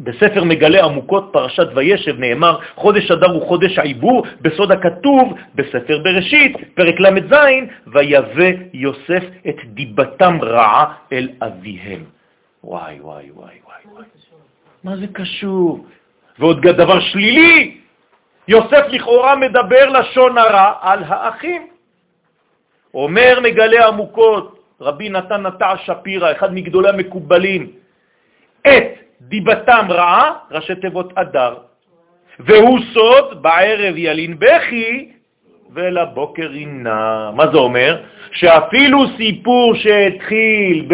[0.00, 6.56] בספר מגלה עמוקות פרשת וישב נאמר חודש אדר הוא חודש העיבור, בסוד הכתוב בספר בראשית,
[6.74, 7.34] פרק ל"ז,
[7.86, 12.04] ויבא יוסף את דיבתם רעה אל אביהם.
[12.64, 13.63] וואי, וואי, וואי.
[14.84, 15.86] מה זה קשור?
[16.38, 17.76] ועוד דבר שלילי,
[18.48, 21.66] יוסף לכאורה מדבר לשון הרע על האחים.
[22.94, 27.68] אומר מגלה עמוקות, רבי נתן נטע שפירא, אחד מגדולי המקובלים,
[28.66, 28.84] את
[29.20, 31.54] דיבתם רעה, ראשי תיבות אדר,
[32.38, 35.12] והוא סוד, בערב ילין בכי,
[35.74, 37.30] ולבוקר רינה.
[37.34, 38.02] מה זה אומר?
[38.32, 40.84] שאפילו סיפור שהתחיל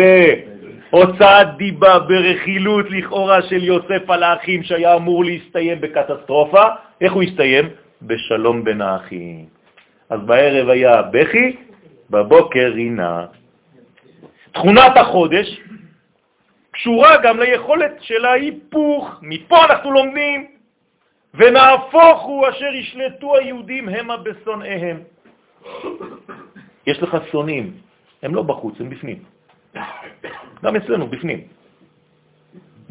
[0.92, 6.62] בהוצאת דיבה, ברכילות לכאורה של יוסף על האחים, שהיה אמור להסתיים בקטסטרופה,
[7.00, 7.68] איך הוא הסתיים?
[8.02, 9.46] בשלום בין האחים.
[10.10, 11.56] אז בערב היה בכי,
[12.10, 13.26] בבוקר רינה.
[14.52, 15.60] תכונת החודש
[16.70, 19.18] קשורה גם ליכולת של ההיפוך.
[19.22, 20.46] מפה אנחנו לומדים,
[21.34, 24.98] ונהפוך הוא אשר ישלטו היהודים המה בשונאיהם.
[26.86, 27.72] יש לך שונאים,
[28.22, 29.22] הם לא בחוץ, הם בפנים.
[30.62, 31.40] גם אצלנו, בפנים.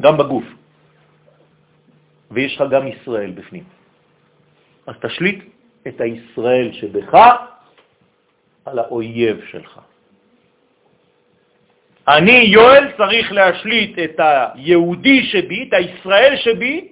[0.00, 0.44] גם בגוף.
[2.30, 3.64] ויש לך גם ישראל בפנים.
[4.86, 5.44] אז תשליט
[5.88, 7.14] את הישראל שבך
[8.64, 9.80] על האויב שלך.
[12.08, 16.88] אני, יואל, צריך להשליט את היהודי שבי, את הישראל שבי,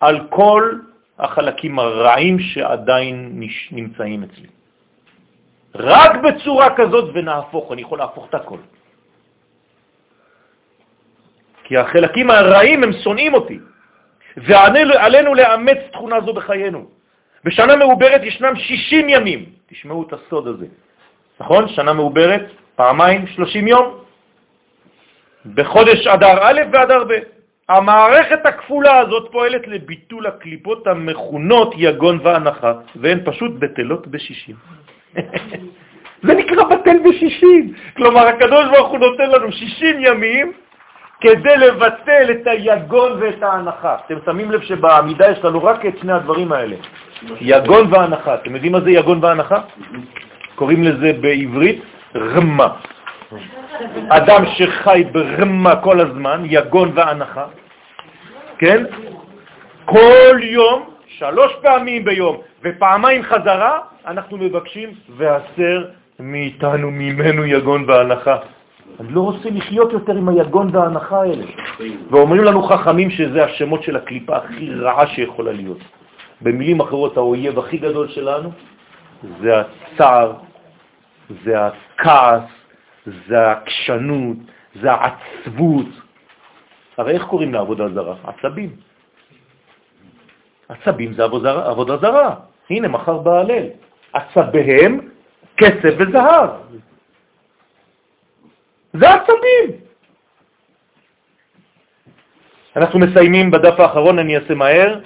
[0.00, 0.78] על כל
[1.18, 4.48] החלקים הרעים שעדיין נמצאים אצלי.
[5.74, 8.58] רק בצורה כזאת ונהפוך, אני יכול להפוך את הכל.
[11.64, 13.58] כי החלקים הרעים הם שונאים אותי,
[14.36, 16.86] ועלינו לאמץ תכונה זו בחיינו.
[17.44, 20.66] בשנה מעוברת ישנם 60 ימים, תשמעו את הסוד הזה,
[21.40, 21.68] נכון?
[21.68, 22.42] שנה מעוברת
[22.76, 23.98] פעמיים 30 יום,
[25.54, 27.18] בחודש אדר א' ואדר ב'.
[27.68, 34.56] המערכת הכפולה הזאת פועלת לביטול הקליפות המכונות יגון והנחה, והן פשוט בטלות בשישים.
[36.26, 37.72] זה נקרא בטל בשישים.
[37.96, 40.52] כלומר, הקדוש ברוך הוא נותן לנו 60 ימים
[41.20, 43.96] כדי לבטל את היגון ואת ההנחה.
[44.06, 46.76] אתם שמים לב שבעמידה יש לנו רק את שני הדברים האלה,
[47.40, 48.34] יגון והנחה.
[48.34, 49.60] אתם יודעים מה זה יגון והנחה?
[50.54, 51.82] קוראים לזה בעברית
[52.16, 52.68] רמה.
[54.08, 57.44] אדם שחי ברמה כל הזמן, יגון והנחה,
[58.58, 58.84] כן?
[59.84, 65.84] כל יום, שלוש פעמים ביום ופעמיים חזרה, אנחנו מבקשים והסר
[66.20, 68.36] מאיתנו, ממנו יגון והנחה.
[69.00, 71.44] אני לא רוצה לחיות יותר עם היגון וההנחה האלה.
[72.10, 75.78] ואומרים לנו חכמים שזה השמות של הקליפה הכי רעה שיכולה להיות.
[76.40, 78.50] במילים אחרות, האויב הכי גדול שלנו
[79.40, 80.32] זה הצער,
[81.44, 82.42] זה הכעס,
[83.28, 84.36] זה העקשנות,
[84.82, 85.86] זה העצבות.
[86.96, 88.14] הרי איך קוראים לעבודה זרה?
[88.24, 88.70] עצבים.
[90.68, 92.34] עצבים זה עבודה, עבודה זרה.
[92.70, 93.66] הנה, מחר בהלל.
[94.12, 95.00] עצביהם
[95.56, 96.50] כסף וזהב.
[98.92, 99.66] זה עצבים.
[102.76, 105.00] אנחנו מסיימים בדף האחרון, אני אעשה מהר.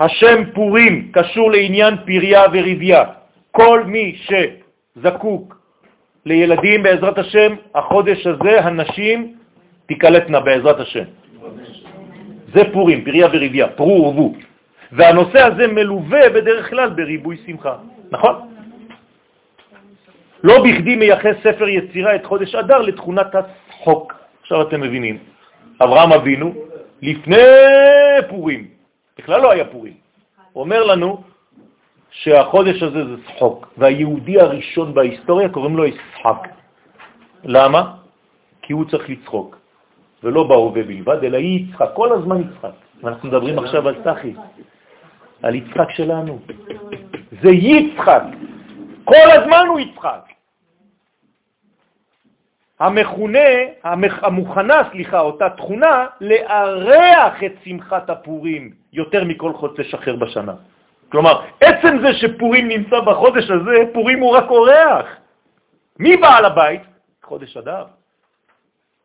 [0.00, 3.04] השם פורים קשור לעניין פריה וריביה.
[3.50, 5.60] כל מי שזקוק
[6.26, 9.34] לילדים בעזרת השם, החודש הזה הנשים
[9.86, 11.04] תיקלטנה בעזרת השם.
[12.54, 14.34] זה פורים, פריה וריביה, פרו ורבו.
[14.92, 17.76] והנושא הזה מלווה בדרך כלל בריבוי שמחה,
[18.10, 18.34] נכון?
[20.42, 24.14] לא בכדי מייחס ספר יצירה את חודש אדר לתכונת הצחוק.
[24.40, 25.18] עכשיו אתם מבינים,
[25.82, 26.54] אברהם אבינו,
[27.02, 27.36] לפני
[28.28, 28.68] פורים,
[29.18, 29.94] בכלל לא היה פורים,
[30.56, 31.22] אומר לנו
[32.10, 36.48] שהחודש הזה זה צחוק, והיהודי הראשון בהיסטוריה קוראים לו יצחק.
[37.44, 37.94] למה?
[38.62, 39.56] כי הוא צריך לצחוק,
[40.24, 42.74] ולא בהווה בלבד, אלא יצחק, כל הזמן יצחק.
[43.02, 44.34] ואנחנו מדברים עכשיו על צחי,
[45.42, 46.38] על יצחק שלנו.
[47.42, 48.22] זה יצחק,
[49.04, 50.20] כל הזמן הוא יצחק.
[52.80, 53.48] המכונה,
[54.22, 60.54] המוכנה, סליחה, אותה תכונה, לארח את שמחת הפורים יותר מכל חודש אחר בשנה.
[61.08, 65.06] כלומר, עצם זה שפורים נמצא בחודש הזה, פורים הוא רק אורח.
[65.98, 66.80] מי בעל הבית?
[67.24, 67.84] חודש אדר.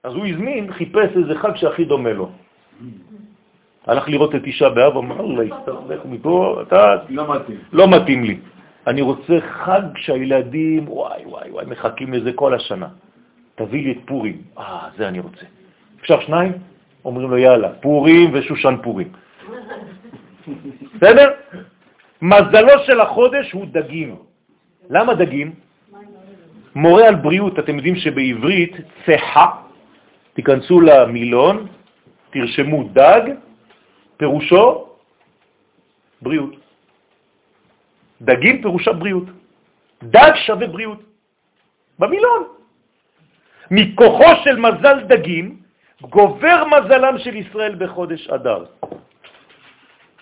[0.04, 2.32] אז הוא הזמין, חיפש איזה חג שהכי דומה לו.
[3.88, 6.96] הלך לראות את אישה באב, אמר לה, הסתרלך מפה, אתה...
[7.10, 7.58] לא מתאים.
[7.74, 8.38] לא מתאים לי.
[8.88, 12.88] אני רוצה חג שהילדים, וואי, וואי, וואי, מחכים לזה כל השנה.
[13.56, 14.38] תביא לי את פורים.
[14.58, 15.46] אה, זה אני רוצה.
[16.02, 16.52] אפשר שניים?
[17.06, 19.10] אומרים לו, יאללה, פורים ושושן פורים.
[20.96, 21.30] בסדר?
[22.22, 24.16] מזלו של החודש הוא דגים.
[24.90, 25.54] למה דגים?
[26.76, 28.74] מורה על בריאות, אתם יודעים שבעברית
[29.06, 29.46] צחה,
[30.34, 31.68] תיכנסו למילון,
[32.30, 33.22] תרשמו דג,
[34.18, 34.88] פירושו
[36.22, 36.56] בריאות.
[38.22, 39.28] דגים פירושה בריאות.
[40.04, 41.00] דג שווה בריאות.
[42.00, 42.44] במילון.
[43.72, 45.62] מכוחו של מזל דגים
[46.02, 48.66] גובר מזלם של ישראל בחודש אדר.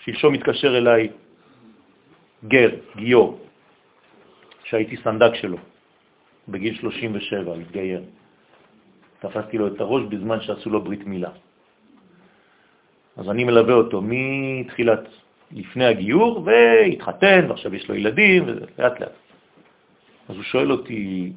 [0.03, 1.09] שלשום מתקשר אליי
[2.47, 3.39] גר, גיור,
[4.63, 5.57] שהייתי סנדק שלו,
[6.47, 8.03] בגיל 37, התגייר.
[9.19, 11.31] תפסתי לו את הראש בזמן שעשו לו ברית מילה.
[13.17, 14.99] אז אני מלווה אותו מתחילת,
[15.51, 19.11] לפני הגיור, והתחתן, ועכשיו יש לו ילדים, ולאט לאט.
[20.29, 21.33] אז הוא שואל אותי,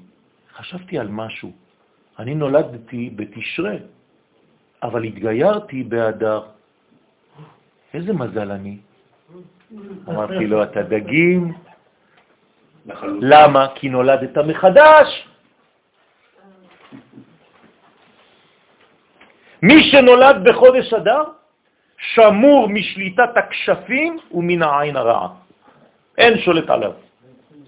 [0.56, 1.52] חשבתי על משהו.
[2.18, 3.74] אני נולדתי בתשרה,
[4.82, 6.40] אבל התגיירתי באדר.
[7.94, 8.76] איזה מזל אני.
[10.08, 11.52] אמרתי לו, אתה דגים.
[13.20, 13.66] למה?
[13.74, 15.28] כי נולדת מחדש.
[19.62, 21.22] מי שנולד בחודש אדר
[21.98, 25.28] שמור משליטת הכשפים ומן העין הרעה.
[26.18, 26.92] אין שולט עליו.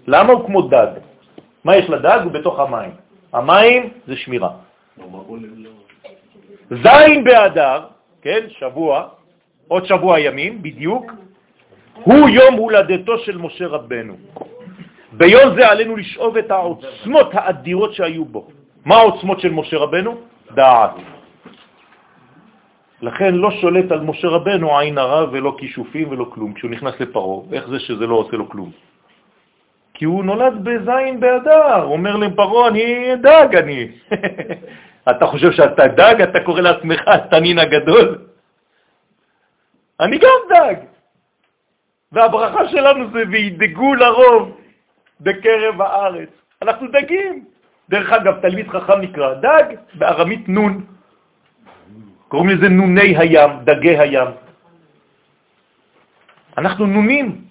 [0.07, 0.87] למה הוא כמו דג?
[1.63, 2.19] מה יש לדג?
[2.23, 2.91] הוא בתוך המים.
[3.33, 4.49] המים זה שמירה.
[6.69, 7.85] זין באדר,
[8.21, 9.07] כן, שבוע,
[9.67, 11.11] עוד שבוע ימים בדיוק,
[11.93, 14.15] הוא יום הולדתו של משה רבנו.
[15.13, 18.47] ביום זה עלינו לשאוב את העוצמות האדירות שהיו בו.
[18.85, 20.15] מה העוצמות של משה רבנו?
[20.51, 20.91] דעת.
[23.01, 26.53] לכן לא שולט על משה רבנו עין הרע ולא כישופים ולא כלום.
[26.53, 28.71] כשהוא נכנס לפרו, איך זה שזה לא עושה לו כלום?
[29.93, 33.87] כי הוא נולד בזין באדר, אומר לפרו, אני דג, אני.
[35.11, 36.21] אתה חושב שאתה דג?
[36.21, 38.17] אתה קורא לעצמך התנין הגדול?
[39.99, 40.75] אני גם דג.
[42.11, 44.57] והברכה שלנו זה וידגו לרוב
[45.21, 46.29] בקרב הארץ.
[46.61, 47.45] אנחנו דגים.
[47.89, 50.98] דרך אגב, תלמיד חכם נקרא דג, בארמית נון.
[52.29, 54.27] קוראים לזה נוני הים, דגי הים.
[56.57, 57.41] אנחנו נונים.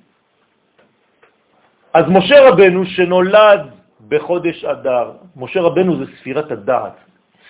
[1.94, 3.60] אז משה רבנו שנולד
[4.08, 6.96] בחודש אדר, משה רבנו זה ספירת הדעת,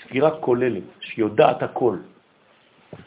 [0.03, 1.97] ספירה כוללת, שיודעת הכל.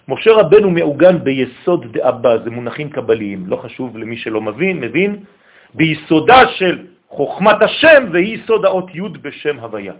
[0.07, 5.11] משה רבנו מעוגן ביסוד דאבא, זה מונחים קבליים, לא חשוב למי שלא מבין, מבין,
[5.73, 9.93] ביסודה של חוכמת השם והיא יסוד האות י' בשם הוויה.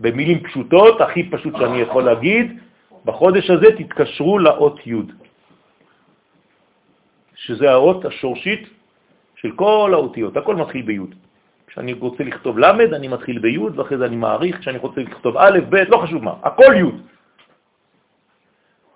[0.00, 2.65] במילים פשוטות, הכי פשוט שאני יכול להגיד,
[3.06, 4.94] בחודש הזה תתקשרו לאות י',
[7.34, 8.68] שזה האות השורשית
[9.36, 10.98] של כל האותיות, הכל מתחיל בי'.
[11.66, 15.58] כשאני רוצה לכתוב ל', אני מתחיל בי', ואחרי זה אני מעריך, כשאני רוצה לכתוב א',
[15.68, 16.90] ב', לא חשוב מה, הכל י'.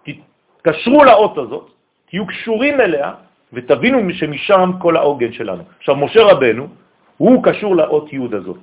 [0.03, 1.71] תתקשרו לאות הזאת,
[2.11, 3.15] תהיו קשורים אליה,
[3.53, 5.63] ותבינו שמשם כל העוגן שלנו.
[5.79, 6.69] עכשיו, משה רבנו,
[7.17, 8.59] הוא קשור לאות י' הזאת.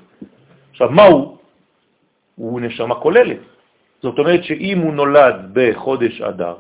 [0.71, 1.37] עכשיו, מה הוא?
[2.35, 3.56] הוא נשמה כוללת.
[4.01, 6.55] זאת אומרת שאם הוא נולד בחודש אדר,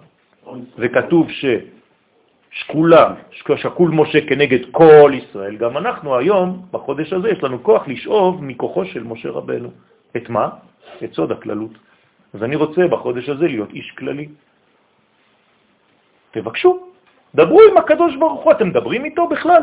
[0.77, 7.87] וכתוב ששקולה, שקול משה כנגד כל ישראל, גם אנחנו היום, בחודש הזה, יש לנו כוח
[7.87, 9.69] לשאוב מכוחו של משה רבנו.
[10.17, 10.49] את מה?
[11.03, 11.71] את סוד הכללות.
[12.33, 14.27] אז אני רוצה בחודש הזה להיות איש כללי.
[16.31, 16.79] תבקשו,
[17.35, 19.61] דברו עם הקדוש ברוך הוא, אתם מדברים איתו בכלל?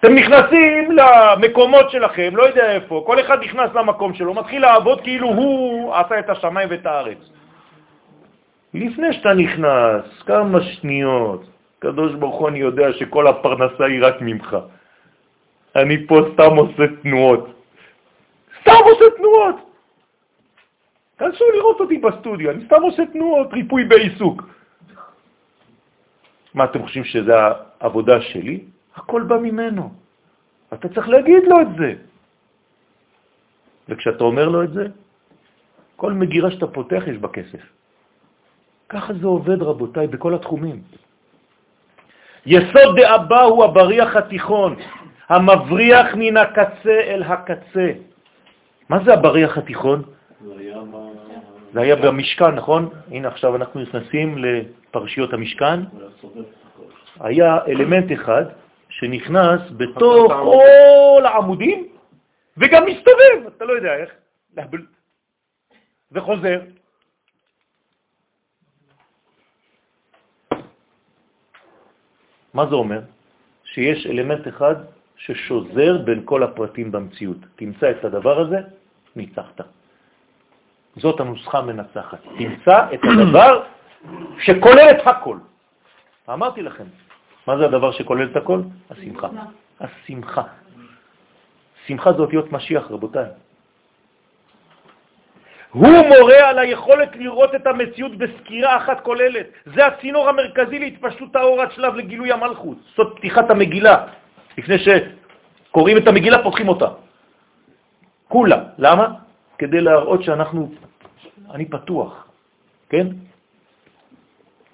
[0.00, 5.28] אתם נכנסים למקומות שלכם, לא יודע איפה, כל אחד נכנס למקום שלו, מתחיל לעבוד כאילו
[5.28, 7.18] הוא עשה את השמיים ואת הארץ.
[8.74, 11.44] לפני שאתה נכנס, כמה שניות,
[11.78, 14.56] קדוש ברוך הוא, אני יודע שכל הפרנסה היא רק ממך.
[15.76, 17.48] אני פה סתם עושה תנועות.
[18.60, 19.56] סתם עושה תנועות.
[21.16, 24.42] תנסו לראות אותי בסטודיו, אני סתם עושה תנועות, ריפוי בעיסוק.
[26.54, 27.34] מה, אתם חושבים שזה
[27.80, 28.60] העבודה שלי?
[29.00, 29.90] הכל בא ממנו.
[30.74, 31.90] אתה צריך להגיד לו את זה.
[33.88, 34.86] וכשאתה אומר לו את זה,
[35.96, 37.62] כל מגירה שאתה פותח יש בה כסף.
[38.88, 40.82] ככה זה עובד, רבותיי, בכל התחומים.
[42.46, 44.76] יסוד דאבא הוא הבריח התיכון,
[45.28, 47.88] המבריח מן הקצה אל הקצה.
[48.88, 50.02] מה זה הבריח התיכון?
[51.72, 52.88] זה היה במשכן, נכון?
[53.10, 55.80] הנה עכשיו אנחנו נכנסים לפרשיות המשכן.
[57.20, 58.44] היה אלמנט אחד
[59.00, 61.88] שנכנס בתוך כל העמודים
[62.56, 64.10] וגם מסתובב, אתה לא יודע איך,
[66.12, 66.60] וחוזר.
[72.54, 73.00] מה זה אומר?
[73.64, 74.74] שיש אלמנט אחד
[75.16, 77.36] ששוזר בין כל הפרטים במציאות.
[77.56, 78.58] תמצא את הדבר הזה,
[79.16, 79.60] ניצחת.
[80.96, 82.20] זאת הנוסחה המנצחת.
[82.38, 83.62] תמצא את הדבר
[84.44, 85.38] שכולל את הכל.
[86.28, 86.84] אמרתי לכם,
[87.50, 88.60] מה זה הדבר שכולל את הכל?
[88.90, 89.28] השמחה.
[89.80, 90.42] השמחה.
[91.86, 93.26] שמחה זה אותיות משיח, רבותיי.
[95.70, 99.46] הוא מורה על היכולת לראות את המציאות בסקירה אחת כוללת.
[99.74, 102.78] זה הצינור המרכזי להתפשטות האור עד שלב לגילוי המלכות.
[102.96, 104.06] זאת פתיחת המגילה.
[104.58, 106.88] לפני שקוראים את המגילה, פותחים אותה.
[108.28, 108.78] כולה.
[108.78, 109.06] למה?
[109.58, 110.70] כדי להראות שאנחנו,
[111.50, 112.30] אני פתוח,
[112.94, 113.06] כן?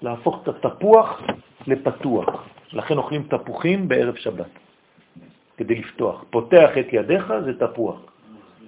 [0.01, 1.21] להפוך את התפוח
[1.67, 2.56] לפתוח.
[2.73, 4.51] לכן אוכלים תפוחים בערב שבת,
[5.57, 6.23] כדי לפתוח.
[6.29, 7.99] פותח את ידיך זה תפוח,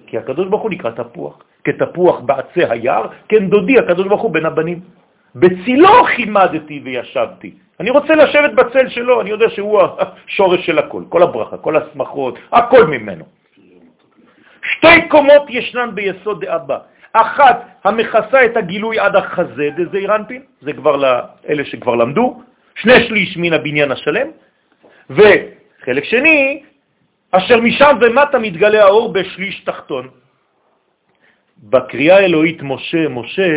[0.06, 1.38] כי הקדוש ברוך הוא נקרא תפוח.
[1.64, 4.80] כתפוח בעצי היער, כן דודי הקדוש ברוך הוא בין הבנים.
[5.34, 7.54] בצילו חימדתי וישבתי.
[7.80, 12.38] אני רוצה לשבת בצל שלו, אני יודע שהוא השורש של הכל, כל הברכה, כל הסמכות,
[12.52, 13.24] הכל ממנו.
[14.62, 16.78] שתי קומות ישנן ביסוד דאבא.
[17.12, 22.42] אחת המכסה את הגילוי עד החזה דזעיר אנפין, זה כבר לאלה שכבר למדו,
[22.74, 24.28] שני שליש מן הבניין השלם,
[25.10, 26.62] וחלק שני,
[27.30, 30.08] אשר משם ומטה מתגלה האור בשליש תחתון.
[31.62, 33.50] בקריאה האלוהית משה, משה,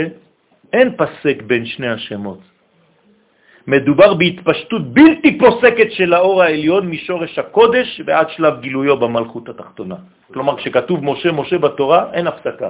[0.74, 2.40] אין פסק בין שני השמות.
[3.68, 9.96] מדובר בהתפשטות בלתי פוסקת של האור העליון משורש הקודש ועד שלב גילויו במלכות התחתונה.
[10.34, 12.70] כלומר, כשכתוב משה, משה בתורה, אין הפסקה.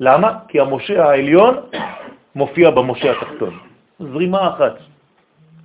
[0.00, 0.30] למה?
[0.48, 1.54] כי המשה העליון
[2.34, 3.58] מופיע במשה התחתון.
[4.00, 4.93] זרימה אחת.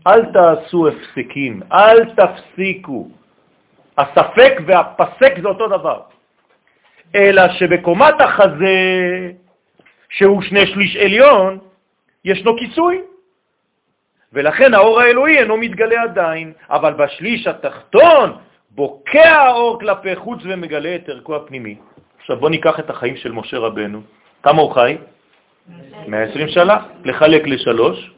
[0.10, 3.08] אל תעשו הפסקים, אל תפסיקו.
[3.98, 6.02] הספק והפסק זה אותו דבר.
[7.16, 8.78] אלא שבקומת החזה,
[10.10, 11.58] שהוא שני שליש עליון,
[12.26, 13.02] ישנו כיסוי.
[14.34, 18.38] ולכן האור האלוהי אינו מתגלה עדיין, אבל בשליש התחתון
[18.72, 21.76] בוקע האור כלפי חוץ ומגלה את ערכו הפנימי.
[22.20, 24.02] עכשיו בוא ניקח את החיים של משה רבנו.
[24.44, 24.98] כמה הוא חי?
[26.08, 26.78] 120 שנה.
[27.06, 28.12] לחלק לשלוש,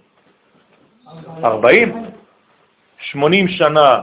[1.44, 1.94] 40.
[3.02, 4.02] 80 שנה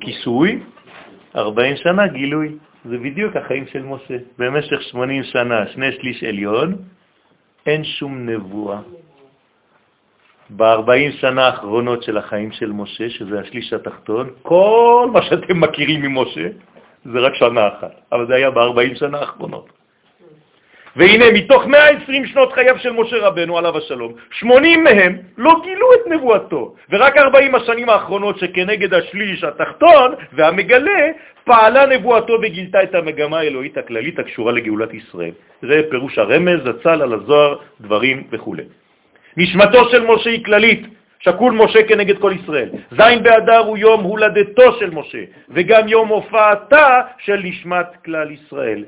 [0.00, 0.62] כיסוי,
[1.36, 2.56] 40 שנה גילוי.
[2.84, 4.16] זה בדיוק החיים של משה.
[4.38, 6.76] במשך 80 שנה, שני שליש עליון,
[7.66, 8.78] אין שום נבואה.
[10.50, 16.48] ב-40 שנה האחרונות של החיים של משה, שזה השליש התחתון, כל מה שאתם מכירים ממשה
[17.04, 19.68] זה רק שנה אחת, אבל זה היה ב-40 שנה האחרונות.
[20.96, 26.10] והנה, מתוך 120 שנות חייו של משה רבנו, עליו השלום, 80 מהם לא גילו את
[26.10, 31.10] נבואתו, ורק 40 השנים האחרונות שכנגד השליש התחתון והמגלה,
[31.44, 35.32] פעלה נבואתו וגילתה את המגמה האלוהית הכללית הקשורה לגאולת ישראל.
[35.62, 38.54] זה פירוש הרמז, הצל על הזוהר, דברים וכו'.
[39.36, 40.86] נשמתו של משה היא כללית,
[41.20, 42.68] שקול משה כנגד כל ישראל.
[42.90, 48.84] זין באדר הוא יום הולדתו של משה, וגם יום הופעתה של נשמת כלל ישראל.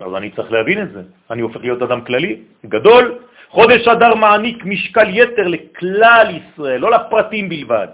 [0.00, 1.02] אז אני צריך להבין את זה.
[1.30, 2.36] אני הופך להיות אדם כללי,
[2.66, 3.18] גדול.
[3.48, 7.88] חודש אדר מעניק משקל יתר לכלל ישראל, לא לפרטים בלבד.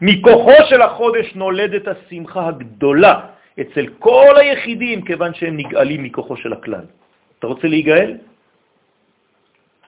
[0.00, 3.20] מכוחו של החודש נולדת השמחה הגדולה
[3.60, 6.84] אצל כל היחידים, כיוון שהם נגאלים מכוחו של הכלל.
[7.38, 8.16] אתה רוצה להיגאל?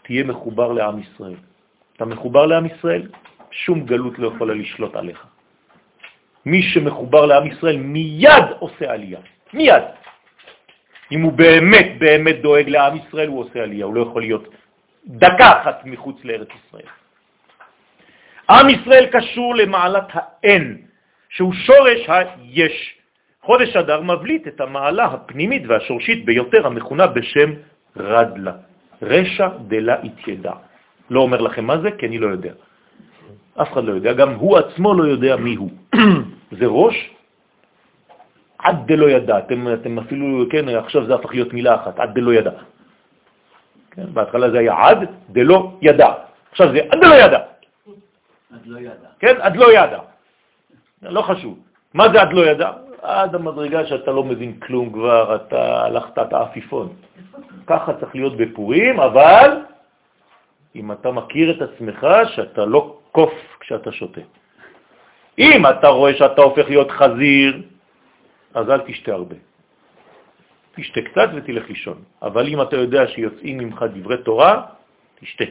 [0.03, 1.39] תהיה מחובר לעם ישראל.
[1.97, 3.03] אתה מחובר לעם ישראל,
[3.51, 5.27] שום גלות לא יכולה לשלוט עליך.
[6.47, 9.21] מי שמחובר לעם ישראל מיד עושה עלייה,
[9.53, 9.83] מיד.
[11.13, 14.49] אם הוא באמת באמת דואג לעם ישראל, הוא עושה עלייה, הוא לא יכול להיות
[15.07, 16.89] דקה אחת מחוץ לארץ ישראל.
[18.51, 20.77] עם ישראל קשור למעלת האין
[21.29, 22.95] שהוא שורש היש.
[23.43, 27.51] חודש אדר מבליט את המעלה הפנימית והשורשית ביותר המכונה בשם
[27.97, 28.53] רדלה,
[29.03, 30.53] רשע דלה התיידע.
[31.11, 32.53] לא אומר לכם מה זה, כי אני לא יודע.
[33.63, 35.71] אף אחד לא יודע, גם הוא עצמו לא יודע מי הוא.
[36.59, 37.11] זה ראש
[38.65, 39.39] עד דלא ידע.
[39.39, 42.51] אתם, אתם אפילו, כן, עכשיו זה הפך להיות מילה אחת, עד דלא ידע.
[43.91, 44.99] כן, בהתחלה זה היה עד
[45.31, 46.13] דלא ידע.
[46.51, 47.39] עכשיו זה עד דלא ידע.
[48.55, 49.09] עד לא ידע.
[49.19, 49.99] כן, עד לא ידע.
[51.03, 51.59] לא חשוב.
[51.95, 52.71] מה זה עד לא ידע?
[53.03, 56.89] עד המדרגה שאתה לא מבין כלום כבר, אתה הלכת את האפיפון.
[57.67, 59.51] ככה צריך להיות בפורים, אבל
[60.75, 64.21] אם אתה מכיר את עצמך שאתה לא קוף כשאתה שותה.
[65.39, 67.63] אם אתה רואה שאתה הופך להיות חזיר,
[68.55, 69.37] אז אל תשתה הרבה.
[70.77, 71.99] תשתה קצת ותלך לישון.
[72.23, 74.63] אבל אם אתה יודע שיוצאים ממך דברי תורה,
[75.21, 75.45] תשתה.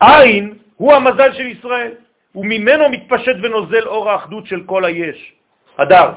[0.00, 1.92] עין הוא המזל של ישראל,
[2.34, 5.32] וממנו מתפשט ונוזל אור האחדות של כל היש.
[5.78, 6.10] הדר.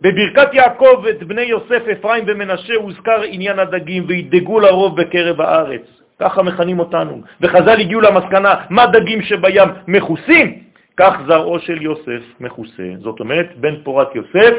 [0.00, 5.82] בברכת יעקב את בני יוסף, אפרים ומנשה הוזכר עניין הדגים, וידגו לרוב בקרב הארץ.
[6.18, 7.22] ככה מכנים אותנו.
[7.40, 10.69] וחז"ל הגיעו למסקנה, מה דגים שבים מכוסים?
[11.00, 12.88] כך זרעו של יוסף מכוסה.
[12.98, 14.54] זאת אומרת, בן פורת יוסף,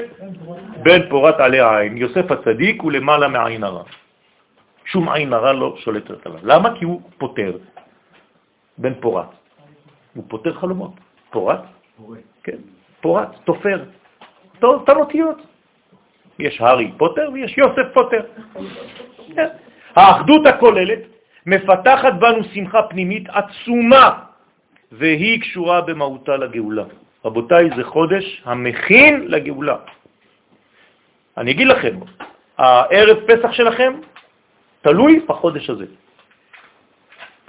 [0.84, 1.98] בן פורת עלי העין.
[1.98, 3.84] יוסף הצדיק הוא למעלה מעין הרע.
[4.86, 6.40] שום עין הרע לא שולטת עליו.
[6.44, 6.80] למה?
[6.80, 7.58] כי הוא פותר.
[8.78, 9.30] בן פורת.
[10.16, 10.92] הוא פותר חלומות.
[11.30, 11.62] פורת?
[12.44, 12.58] כן,
[13.02, 13.84] פורת, תופר.
[14.64, 15.38] אותן אותיות.
[16.40, 18.22] יש הארי פוטר ויש יוסף פוטר.
[19.36, 19.48] כן.
[19.96, 21.00] האחדות הכוללת
[21.46, 24.31] מפתחת בנו שמחה פנימית עצומה,
[24.92, 26.84] והיא קשורה במהותה לגאולה.
[27.26, 29.78] רבותיי, זה חודש המכין לגאולה.
[31.38, 31.96] אני אגיד לכם,
[32.58, 33.94] הערב פסח שלכם
[34.82, 35.86] תלוי בחודש הזה.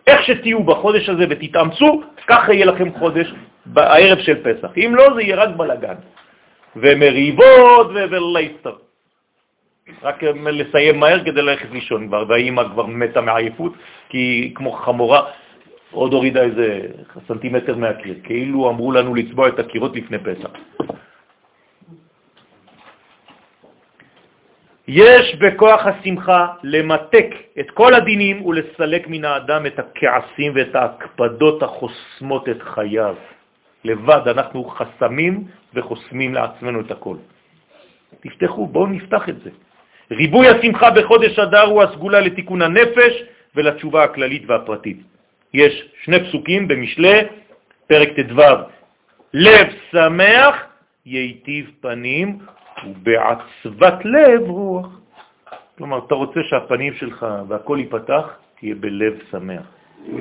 [0.06, 3.32] איך שתהיו בחודש הזה ותתאמצו, ככה יהיה לכם חודש
[3.66, 4.70] בערב של פסח.
[4.76, 5.94] אם לא, זה יהיה רק בלגן.
[6.76, 8.76] ומריבות ולייסטר.
[10.02, 13.72] רק לסיים מהר כדי ללכת לישון כבר, והאימא כבר מתה מעייפות,
[14.08, 15.22] כי היא כמו חמורה
[15.92, 16.80] עוד הורידה איזה
[17.28, 20.50] סנטימטר מהקיר, כאילו אמרו לנו לצבוע את הקירות לפני פסח.
[24.88, 27.26] יש בכוח השמחה למתק
[27.60, 33.16] את כל הדינים ולסלק מן האדם את הכעסים ואת ההקפדות החוסמות את חייו.
[33.84, 37.16] לבד אנחנו חסמים וחוסמים לעצמנו את הכל.
[38.20, 39.50] תפתחו, בואו נפתח את זה.
[40.10, 43.12] ריבוי השמחה בחודש אדר הוא הסגולה לתיקון הנפש
[43.54, 45.11] ולתשובה הכללית והפרטית.
[45.54, 47.18] יש שני פסוקים במשלי,
[47.86, 48.42] פרק ט"ו,
[49.34, 50.56] לב שמח
[51.06, 52.38] ייטיב פנים
[52.86, 54.86] ובעצבת לב רוח.
[55.78, 58.24] כלומר, אתה רוצה שהפנים שלך והכל ייפתח,
[58.60, 59.62] תהיה בלב שמח.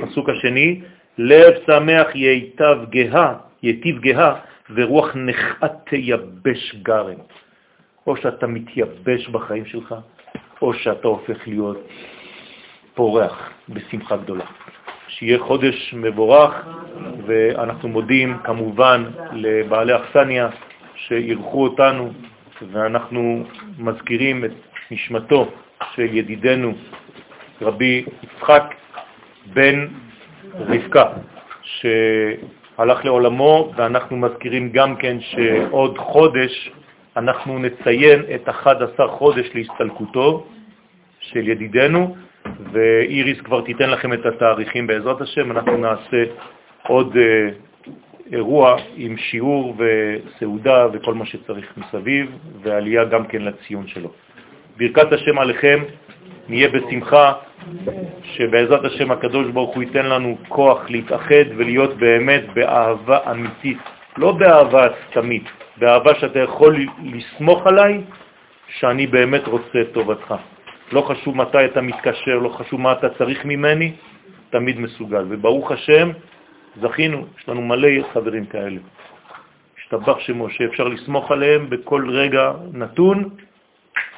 [0.04, 0.82] הפסוק השני,
[1.18, 4.34] לב שמח ייטיב גאה, ייטיב גאה
[4.70, 7.20] ורוח נחת תייבש גרם.
[8.08, 9.96] או שאתה מתייבש בחיים שלך,
[10.62, 11.88] או שאתה הופך להיות
[12.94, 14.46] פורח בשמחה גדולה.
[15.12, 16.66] שיהיה חודש מבורך,
[17.26, 19.04] ואנחנו מודים כמובן
[19.34, 20.50] לבעלי אכסניה
[20.96, 22.12] שאירחו אותנו,
[22.72, 23.44] ואנחנו
[23.78, 24.52] מזכירים את
[24.92, 25.48] נשמתו
[25.96, 26.74] של ידידנו
[27.62, 28.64] רבי יצחק
[29.54, 29.88] בן
[30.56, 31.06] רבקה,
[31.64, 36.72] שהלך לעולמו, ואנחנו מזכירים גם כן שעוד חודש
[37.18, 40.48] אנחנו נציין את 11 חודש להסתלקותו
[41.20, 42.16] של ידידנו,
[42.72, 45.52] ואיריס כבר תיתן לכם את התאריכים בעזרת השם.
[45.52, 46.24] אנחנו נעשה
[46.88, 47.50] עוד אה,
[48.32, 54.12] אירוע עם שיעור וסעודה וכל מה שצריך מסביב, ועלייה גם כן לציון שלו.
[54.78, 55.84] ברכת השם עליכם,
[56.50, 57.34] נהיה בשמחה,
[58.24, 63.78] שבעזרת השם הקדוש ברוך הוא ייתן לנו כוח להתאחד ולהיות באמת באהבה אמיתית,
[64.18, 65.44] לא באהבה סתמית,
[65.78, 68.02] באהבה שאתה יכול לסמוך עליי,
[68.68, 70.36] שאני באמת רוצה את טובתך.
[70.92, 73.94] לא חשוב מתי אתה מתקשר, לא חשוב מה אתה צריך ממני,
[74.50, 75.26] תמיד מסוגל.
[75.30, 76.12] וברוך השם,
[76.82, 78.80] זכינו, יש לנו מלא חברים כאלה.
[79.80, 83.30] השתבח שמו, שאפשר לסמוך עליהם בכל רגע נתון,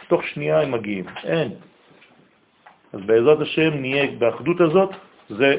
[0.08, 1.06] תוך שנייה הם מגיעים.
[1.24, 1.52] אין.
[2.94, 4.90] אז בעזרת השם נהיה באחדות הזאת,
[5.30, 5.56] זה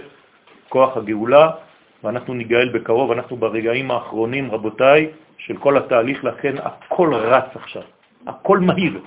[0.68, 1.50] כוח הגאולה,
[2.04, 5.08] ואנחנו ניגאל בקרוב, אנחנו ברגעים האחרונים, רבותיי,
[5.38, 7.82] של כל התהליך, לכן הכל רץ עכשיו,
[8.26, 9.00] הכל מהיר.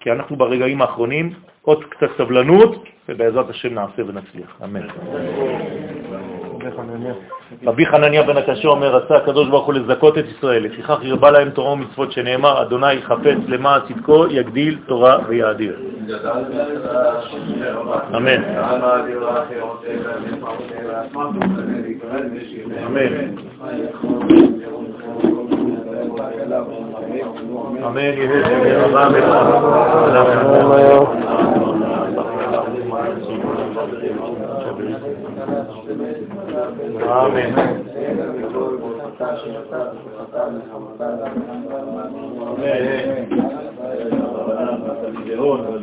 [0.00, 1.32] כי אנחנו ברגעים האחרונים,
[1.62, 4.60] עוד קצת סבלנות, ובעזרת השם נעשה ונצליח.
[4.64, 4.86] אמן.
[7.66, 11.50] רבי חנניה בן הקשה אומר, רצה הקדוש ברוך הוא לזכות את ישראל, לפיכך הרבה להם
[11.50, 15.76] תורה ומצוות שנאמר, אדוני חפץ למען צדקו, יגדיל תורה ויאדיר.
[18.16, 18.44] אמן.
[22.86, 23.34] אמן.
[27.86, 29.40] אמן יהי רבה אמן.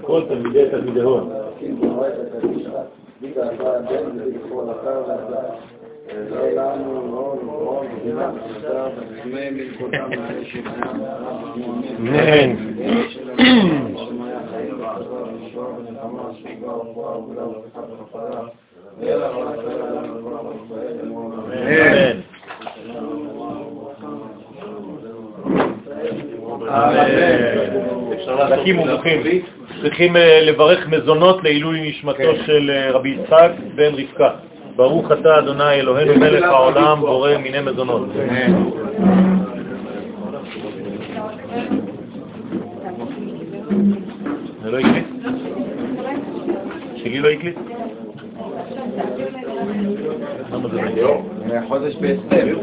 [0.02, 1.30] כל תלמידי תלמידי הון.
[11.99, 12.57] אמן.
[28.38, 29.21] חזקים ומוחים.
[29.81, 32.45] צריכים אה, לברך מזונות לעילוי נשמתו כן.
[32.45, 34.29] של אה, רבי יצחק בן רבקה.
[34.78, 38.10] ברוך אתה אדוני אלוהינו מלך העולם בורא מיני מזונות.
[44.64, 45.06] זה לא הקליט?
[46.95, 47.58] שלי לא הקליט?
[50.52, 51.22] למה זה לא?
[51.68, 52.58] חודש בהסתר.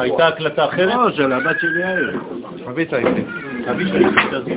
[0.00, 0.94] הייתה הקלטה אחרת?
[0.94, 2.20] לא, של הבת שלי יאיר.
[2.68, 3.22] אביתה איתי.
[3.70, 4.54] אביתה איתי,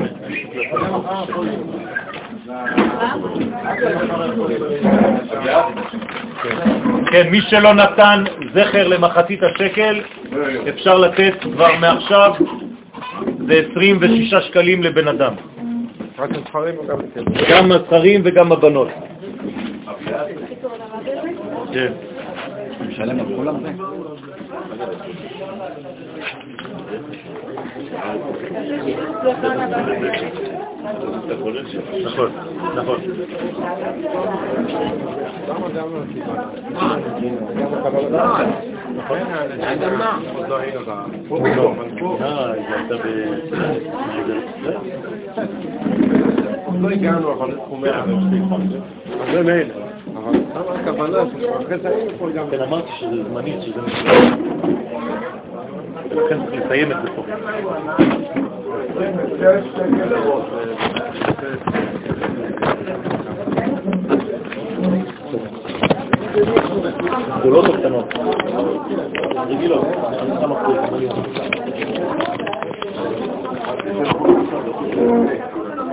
[7.11, 10.01] כן, מי שלא נתן זכר למחצית השקל,
[10.69, 12.31] אפשר לתת כבר מעכשיו,
[13.47, 15.33] זה 26 שקלים לבן אדם.
[17.49, 18.87] גם הזכרים וגם הבנות.
[21.73, 21.93] כן.
[22.87, 23.69] משלם על כולם זה?
[32.05, 32.31] נכון,
[32.75, 32.99] נכון.
[46.81, 47.89] לא הגענו, אבל תחומי
[49.33, 49.73] זה מילא.
[50.15, 52.45] אבל הכוונה שאחרי זה היינו פה גם...
[52.51, 53.81] כן, אמרתי שזה זמנית, שזה
[56.09, 57.23] ולכן צריך לסיים את זה פה.
[67.39, 68.13] גדולות או קטנות?
[69.49, 69.85] רגילות,
[70.21, 70.77] אני שם אחוז.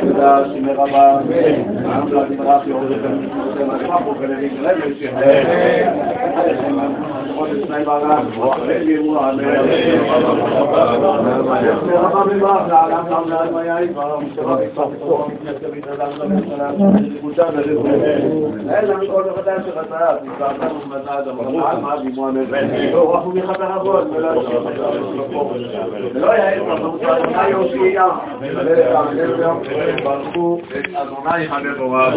[0.00, 1.18] תודה, שימי רבה,
[1.84, 2.98] העם למזרח יורד את
[3.60, 5.04] המחפו ולריק רמש,
[7.36, 8.24] חודש שני ברק,
[12.00, 14.18] רבה מברך, לעולם גם לעם היה כבר,
[18.70, 24.06] אלא מכל מחדש שחטאת, נזעתם ומדעת המחדש, מה בימו המבן, לא רחו מחבר אבות,
[26.14, 28.04] ולא יעץ, אבל יושיע,
[30.04, 32.10] ברכו את אדוני הנבואה.